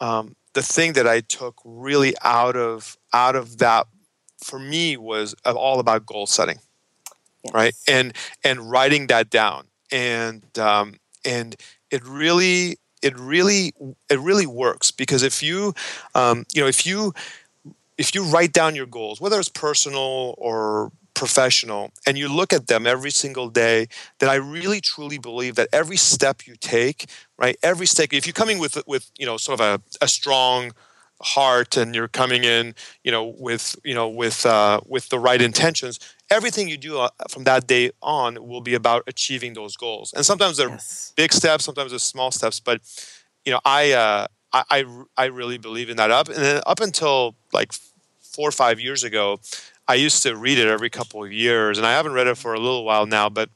um, 0.00 0.34
the 0.54 0.62
thing 0.62 0.92
that 0.94 1.06
I 1.06 1.20
took 1.20 1.60
really 1.64 2.14
out 2.22 2.56
of 2.56 2.96
out 3.12 3.36
of 3.36 3.58
that 3.58 3.86
for 4.38 4.58
me 4.58 4.96
was 4.96 5.34
all 5.46 5.78
about 5.78 6.04
goal 6.04 6.26
setting, 6.26 6.58
yes. 7.44 7.54
right? 7.54 7.74
And 7.88 8.12
and 8.44 8.70
writing 8.70 9.06
that 9.06 9.30
down, 9.30 9.68
and 9.90 10.58
um, 10.58 10.96
and 11.24 11.56
it 11.90 12.04
really 12.06 12.78
it 13.02 13.18
really 13.18 13.72
it 14.08 14.18
really 14.18 14.46
works 14.46 14.90
because 14.90 15.22
if 15.22 15.42
you 15.42 15.74
um, 16.14 16.44
you 16.54 16.62
know 16.62 16.68
if 16.68 16.86
you 16.86 17.12
if 17.98 18.14
you 18.14 18.24
write 18.24 18.52
down 18.52 18.74
your 18.74 18.86
goals, 18.86 19.20
whether 19.20 19.38
it's 19.38 19.48
personal 19.48 20.34
or 20.38 20.90
professional 21.14 21.92
and 22.06 22.16
you 22.16 22.26
look 22.26 22.52
at 22.52 22.66
them 22.66 22.86
every 22.86 23.10
single 23.10 23.48
day 23.50 23.86
then 24.18 24.30
i 24.30 24.34
really 24.34 24.80
truly 24.80 25.18
believe 25.18 25.56
that 25.56 25.68
every 25.70 25.96
step 25.96 26.46
you 26.46 26.56
take 26.58 27.04
right 27.38 27.56
every 27.62 27.86
step 27.86 28.08
if 28.12 28.26
you're 28.26 28.32
coming 28.32 28.58
with 28.58 28.82
with 28.86 29.10
you 29.18 29.26
know 29.26 29.36
sort 29.36 29.60
of 29.60 29.64
a, 29.64 30.04
a 30.04 30.08
strong 30.08 30.72
heart 31.22 31.76
and 31.76 31.94
you're 31.94 32.08
coming 32.08 32.44
in 32.44 32.74
you 33.04 33.12
know 33.12 33.34
with 33.38 33.76
you 33.84 33.94
know 33.94 34.08
with 34.08 34.44
uh, 34.46 34.80
with 34.86 35.08
the 35.10 35.18
right 35.18 35.40
intentions 35.42 36.00
everything 36.32 36.68
you 36.68 36.76
do 36.76 36.98
uh, 36.98 37.08
from 37.28 37.44
that 37.44 37.66
day 37.66 37.90
on 38.02 38.30
will 38.48 38.60
be 38.60 38.74
about 38.74 39.02
achieving 39.06 39.52
those 39.54 39.76
goals 39.76 40.12
and 40.14 40.24
sometimes 40.24 40.56
they're 40.56 40.68
yes. 40.68 41.12
big 41.16 41.32
steps 41.32 41.64
sometimes 41.64 41.90
they're 41.92 41.98
small 41.98 42.30
steps 42.30 42.58
but 42.60 42.80
you 43.44 43.52
know 43.52 43.60
i 43.64 43.92
uh, 43.92 44.26
I, 44.52 44.62
I 44.70 44.78
i 45.16 45.24
really 45.26 45.58
believe 45.58 45.88
in 45.90 45.96
that 45.96 46.10
up 46.10 46.28
and 46.28 46.38
then 46.38 46.62
up 46.66 46.80
until 46.80 47.34
like 47.52 47.72
four 48.34 48.48
or 48.48 48.52
five 48.52 48.80
years 48.80 49.04
ago 49.04 49.38
I 49.88 49.94
used 49.96 50.22
to 50.22 50.36
read 50.36 50.58
it 50.58 50.68
every 50.68 50.90
couple 50.90 51.24
of 51.24 51.32
years, 51.32 51.78
and 51.78 51.86
I 51.86 51.92
haven't 51.92 52.12
read 52.12 52.26
it 52.26 52.36
for 52.36 52.54
a 52.54 52.58
little 52.58 52.84
while 52.84 53.06
now. 53.06 53.28
But 53.28 53.50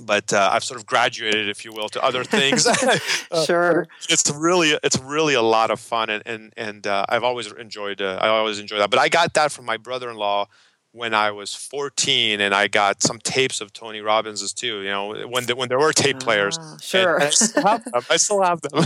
but 0.00 0.32
uh, 0.32 0.50
I've 0.52 0.64
sort 0.64 0.78
of 0.78 0.86
graduated, 0.86 1.48
if 1.48 1.64
you 1.64 1.72
will, 1.72 1.88
to 1.90 2.02
other 2.02 2.24
things. 2.24 2.66
Uh, 3.30 3.44
sure, 3.44 3.86
it's 4.08 4.30
really 4.30 4.78
it's 4.84 4.98
really 5.00 5.34
a 5.34 5.42
lot 5.42 5.70
of 5.70 5.80
fun, 5.80 6.08
and 6.10 6.22
and 6.26 6.52
and 6.56 6.86
uh, 6.86 7.04
I've 7.08 7.24
always 7.24 7.50
enjoyed 7.52 8.00
uh, 8.00 8.18
I 8.20 8.28
always 8.28 8.58
enjoy 8.58 8.78
that. 8.78 8.90
But 8.90 9.00
I 9.00 9.08
got 9.08 9.34
that 9.34 9.50
from 9.50 9.64
my 9.64 9.76
brother-in-law 9.76 10.46
when 10.94 11.12
I 11.12 11.32
was 11.32 11.52
14, 11.52 12.40
and 12.40 12.54
I 12.54 12.68
got 12.68 13.02
some 13.02 13.18
tapes 13.18 13.60
of 13.60 13.72
Tony 13.72 13.98
Robbins's 13.98 14.52
too. 14.52 14.80
You 14.80 14.90
know, 14.90 15.26
when 15.26 15.44
the, 15.44 15.56
when 15.56 15.68
there 15.68 15.78
were 15.78 15.92
tape 15.92 16.20
players. 16.20 16.56
Ah, 16.60 16.76
sure, 16.80 17.20
I 17.20 17.30
still 17.30 17.62
have 17.64 17.84
them. 17.84 18.02
I 18.08 18.16
still 18.16 18.42
have 18.42 18.60
them. 18.60 18.84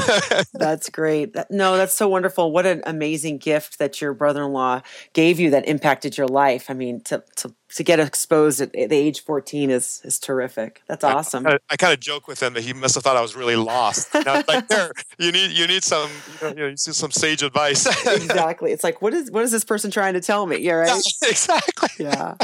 that's 0.54 0.88
great. 0.88 1.36
No, 1.50 1.76
that's 1.76 1.92
so 1.92 2.08
wonderful. 2.08 2.50
What 2.50 2.64
an 2.64 2.82
amazing 2.86 3.38
gift 3.38 3.78
that 3.78 4.00
your 4.00 4.14
brother-in-law 4.14 4.80
gave 5.12 5.38
you 5.38 5.50
that 5.50 5.68
impacted 5.68 6.16
your 6.16 6.28
life. 6.28 6.70
I 6.70 6.74
mean, 6.74 7.02
to 7.02 7.22
to 7.36 7.54
to 7.74 7.84
get 7.84 8.00
exposed 8.00 8.60
at 8.60 8.72
the 8.72 8.94
age 8.94 9.22
14 9.24 9.70
is 9.70 10.00
is 10.04 10.18
terrific. 10.18 10.82
That's 10.86 11.04
awesome. 11.04 11.46
I, 11.46 11.52
I, 11.52 11.58
I 11.70 11.76
kind 11.76 11.92
of 11.92 12.00
joke 12.00 12.26
with 12.26 12.42
him 12.42 12.54
that 12.54 12.62
he 12.62 12.72
must 12.72 12.94
have 12.94 13.04
thought 13.04 13.16
I 13.16 13.20
was 13.20 13.36
really 13.36 13.56
lost. 13.56 14.12
You 14.14 14.24
know, 14.24 14.42
like 14.48 14.68
there, 14.68 14.92
you 15.18 15.32
need 15.32 15.52
you 15.52 15.66
need 15.66 15.84
some 15.84 16.10
you, 16.40 16.48
know, 16.48 16.54
you 16.56 16.68
need 16.70 16.78
some 16.78 17.10
sage 17.10 17.42
advice. 17.42 17.86
exactly. 18.06 18.72
It's 18.72 18.84
like 18.84 19.02
what 19.02 19.12
is 19.12 19.30
what 19.30 19.44
is 19.44 19.50
this 19.50 19.64
person 19.64 19.90
trying 19.90 20.14
to 20.14 20.20
tell 20.20 20.46
me? 20.46 20.58
Yeah, 20.58 20.72
right. 20.74 20.88
Yeah, 20.88 21.28
exactly. 21.28 22.06
Yeah. 22.06 22.36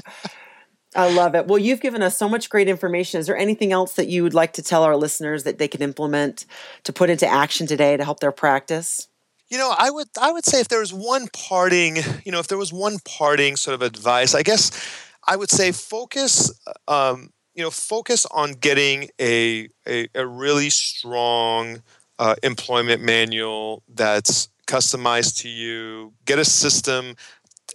I 0.97 1.13
love 1.13 1.35
it. 1.35 1.47
Well, 1.47 1.59
you've 1.59 1.81
given 1.81 2.03
us 2.03 2.17
so 2.17 2.29
much 2.29 2.49
great 2.49 2.69
information. 2.69 3.19
Is 3.19 3.27
there 3.27 3.37
anything 3.37 3.73
else 3.73 3.95
that 3.95 4.07
you 4.07 4.23
would 4.23 4.35
like 4.35 4.53
to 4.53 4.63
tell 4.63 4.85
our 4.85 4.97
listeners 4.97 5.43
that 5.43 5.59
they 5.59 5.67
can 5.67 5.83
implement 5.83 6.47
to 6.85 6.93
put 6.93 7.11
into 7.11 7.27
action 7.27 7.67
today 7.67 7.97
to 7.97 8.05
help 8.05 8.21
their 8.21 8.31
practice? 8.31 9.09
You 9.49 9.59
know, 9.59 9.75
I 9.77 9.91
would 9.91 10.09
I 10.21 10.31
would 10.31 10.45
say 10.45 10.61
if 10.61 10.69
there 10.69 10.81
was 10.81 10.93
one 10.93 11.29
parting, 11.33 11.97
you 12.25 12.31
know, 12.31 12.39
if 12.39 12.49
there 12.49 12.59
was 12.59 12.73
one 12.73 12.99
parting 13.05 13.57
sort 13.57 13.75
of 13.75 13.83
advice, 13.83 14.35
I 14.35 14.43
guess 14.43 14.71
I 15.27 15.37
would 15.37 15.51
say 15.51 15.73
focus, 15.73 16.53
um, 16.89 17.31
you 17.55 17.63
know, 17.63 17.71
focus 17.71 18.27
on 18.31 18.53
getting 18.53 19.09
a 19.21 19.69
a, 19.89 20.09
a 20.15 20.27
really 20.27 20.71
strong 20.71 21.83
uh, 22.19 22.35
employment 22.43 23.03
manual 23.03 23.83
that's 23.89 24.49
customized 24.67 25.39
to 25.43 25.49
you. 25.49 26.13
Get 26.25 26.39
a 26.39 26.45
system 26.45 27.17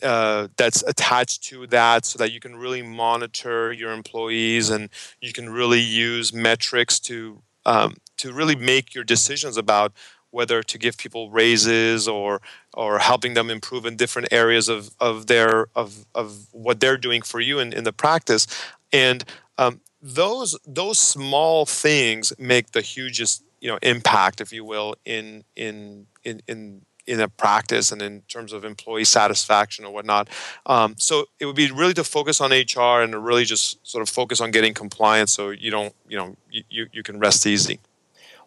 uh, 0.04 0.48
that's 0.58 0.84
attached 0.84 1.44
to 1.44 1.68
that 1.68 2.06
so 2.06 2.18
that 2.20 2.32
you 2.32 2.40
can 2.40 2.56
really 2.56 2.82
monitor 2.82 3.72
your 3.74 3.92
employees 3.92 4.70
and 4.70 4.90
you 5.22 5.34
can 5.34 5.50
really 5.50 5.82
use 5.82 6.34
metrics 6.34 7.00
to 7.02 7.42
um, 7.66 7.96
to 8.18 8.34
really 8.34 8.56
make 8.56 8.96
your 8.96 9.04
decisions 9.04 9.58
about 9.58 9.94
whether 10.32 10.62
to 10.64 10.78
give 10.78 10.98
people 10.98 11.30
raises 11.32 12.08
or 12.08 12.42
or 12.74 13.00
helping 13.00 13.34
them 13.34 13.50
improve 13.50 13.86
in 13.86 13.96
different 13.96 14.28
areas 14.32 14.70
of, 14.70 14.92
of 15.00 15.28
their 15.28 15.68
of, 15.76 16.06
of 16.16 16.48
what 16.52 16.80
they're 16.80 16.98
doing 16.98 17.22
for 17.22 17.40
you 17.40 17.60
in, 17.60 17.74
in 17.74 17.84
the 17.84 17.94
practice 17.94 18.48
and 18.92 19.24
um, 19.58 19.82
those 20.02 20.58
those 20.66 21.00
small 21.00 21.66
things 21.66 22.34
make 22.38 22.72
the 22.72 22.82
hugest 22.82 23.44
you 23.60 23.70
know 23.70 23.80
impact 23.82 24.42
if 24.42 24.54
you 24.54 24.64
will 24.64 24.96
in 25.06 25.44
in 25.56 26.08
in 26.24 26.42
in 26.48 26.82
in 27.10 27.20
a 27.20 27.28
practice 27.28 27.92
and 27.92 28.04
in 28.04 28.22
terms 28.28 28.54
of 28.54 28.64
employee 28.64 29.04
satisfaction 29.04 29.84
or 29.84 29.92
whatnot. 29.92 30.30
Um, 30.68 30.94
so 31.00 31.26
it 31.40 31.48
would 31.48 31.56
be 31.56 31.72
really 31.72 31.96
to 31.96 32.04
focus 32.04 32.40
on 32.40 32.52
HR 32.52 33.02
and 33.02 33.14
to 33.14 33.20
really 33.20 33.46
just 33.46 33.86
sort 33.86 34.04
of 34.04 34.10
focus 34.10 34.40
on 34.40 34.52
getting 34.52 34.76
compliance 34.76 35.34
so 35.34 35.50
you 35.50 35.72
don't, 35.72 35.94
you 36.08 36.18
know, 36.18 36.36
you, 36.52 36.88
you 36.94 37.02
can 37.02 37.18
rest 37.18 37.48
easy. 37.48 37.80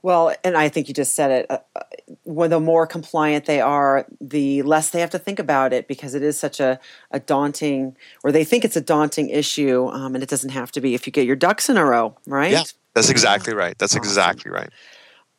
Well, 0.02 0.34
and 0.42 0.56
I 0.56 0.68
think 0.68 0.88
you 0.88 0.94
just 0.94 1.14
said 1.14 1.30
it. 1.30 1.46
Uh, 1.48 1.58
uh, 1.76 1.80
when 2.24 2.50
the 2.50 2.60
more 2.60 2.86
compliant 2.86 3.46
they 3.46 3.60
are, 3.60 4.06
the 4.20 4.62
less 4.62 4.90
they 4.90 5.00
have 5.00 5.10
to 5.10 5.18
think 5.18 5.38
about 5.38 5.72
it 5.72 5.86
because 5.86 6.14
it 6.14 6.22
is 6.22 6.38
such 6.38 6.58
a, 6.58 6.80
a 7.12 7.20
daunting, 7.20 7.96
or 8.24 8.32
they 8.32 8.44
think 8.44 8.64
it's 8.64 8.76
a 8.76 8.80
daunting 8.80 9.30
issue, 9.30 9.86
um, 9.88 10.14
and 10.14 10.22
it 10.22 10.28
doesn't 10.28 10.50
have 10.50 10.72
to 10.72 10.80
be 10.80 10.94
if 10.94 11.06
you 11.06 11.12
get 11.12 11.26
your 11.26 11.36
ducks 11.36 11.68
in 11.68 11.76
a 11.76 11.84
row, 11.84 12.16
right? 12.26 12.52
Yeah, 12.52 12.64
that's 12.94 13.10
exactly 13.10 13.54
right. 13.54 13.78
That's 13.78 13.94
awesome. 13.94 14.02
exactly 14.02 14.50
right. 14.50 14.70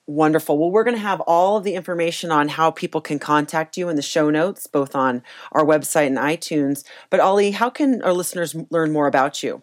Wonderful. 0.05 0.57
Well, 0.57 0.69
we're 0.69 0.83
going 0.83 0.97
to 0.97 1.01
have 1.01 1.21
all 1.21 1.55
of 1.55 1.63
the 1.63 1.75
information 1.75 2.29
on 2.29 2.49
how 2.49 2.71
people 2.71 2.99
can 2.99 3.19
contact 3.19 3.77
you 3.77 3.87
in 3.87 3.95
the 3.95 4.01
show 4.01 4.29
notes, 4.29 4.67
both 4.67 4.95
on 4.95 5.23
our 5.53 5.63
website 5.63 6.07
and 6.07 6.17
iTunes. 6.17 6.83
But 7.09 7.21
Ali, 7.21 7.51
how 7.51 7.69
can 7.69 8.01
our 8.01 8.11
listeners 8.11 8.53
learn 8.69 8.91
more 8.91 9.07
about 9.07 9.43
you? 9.43 9.61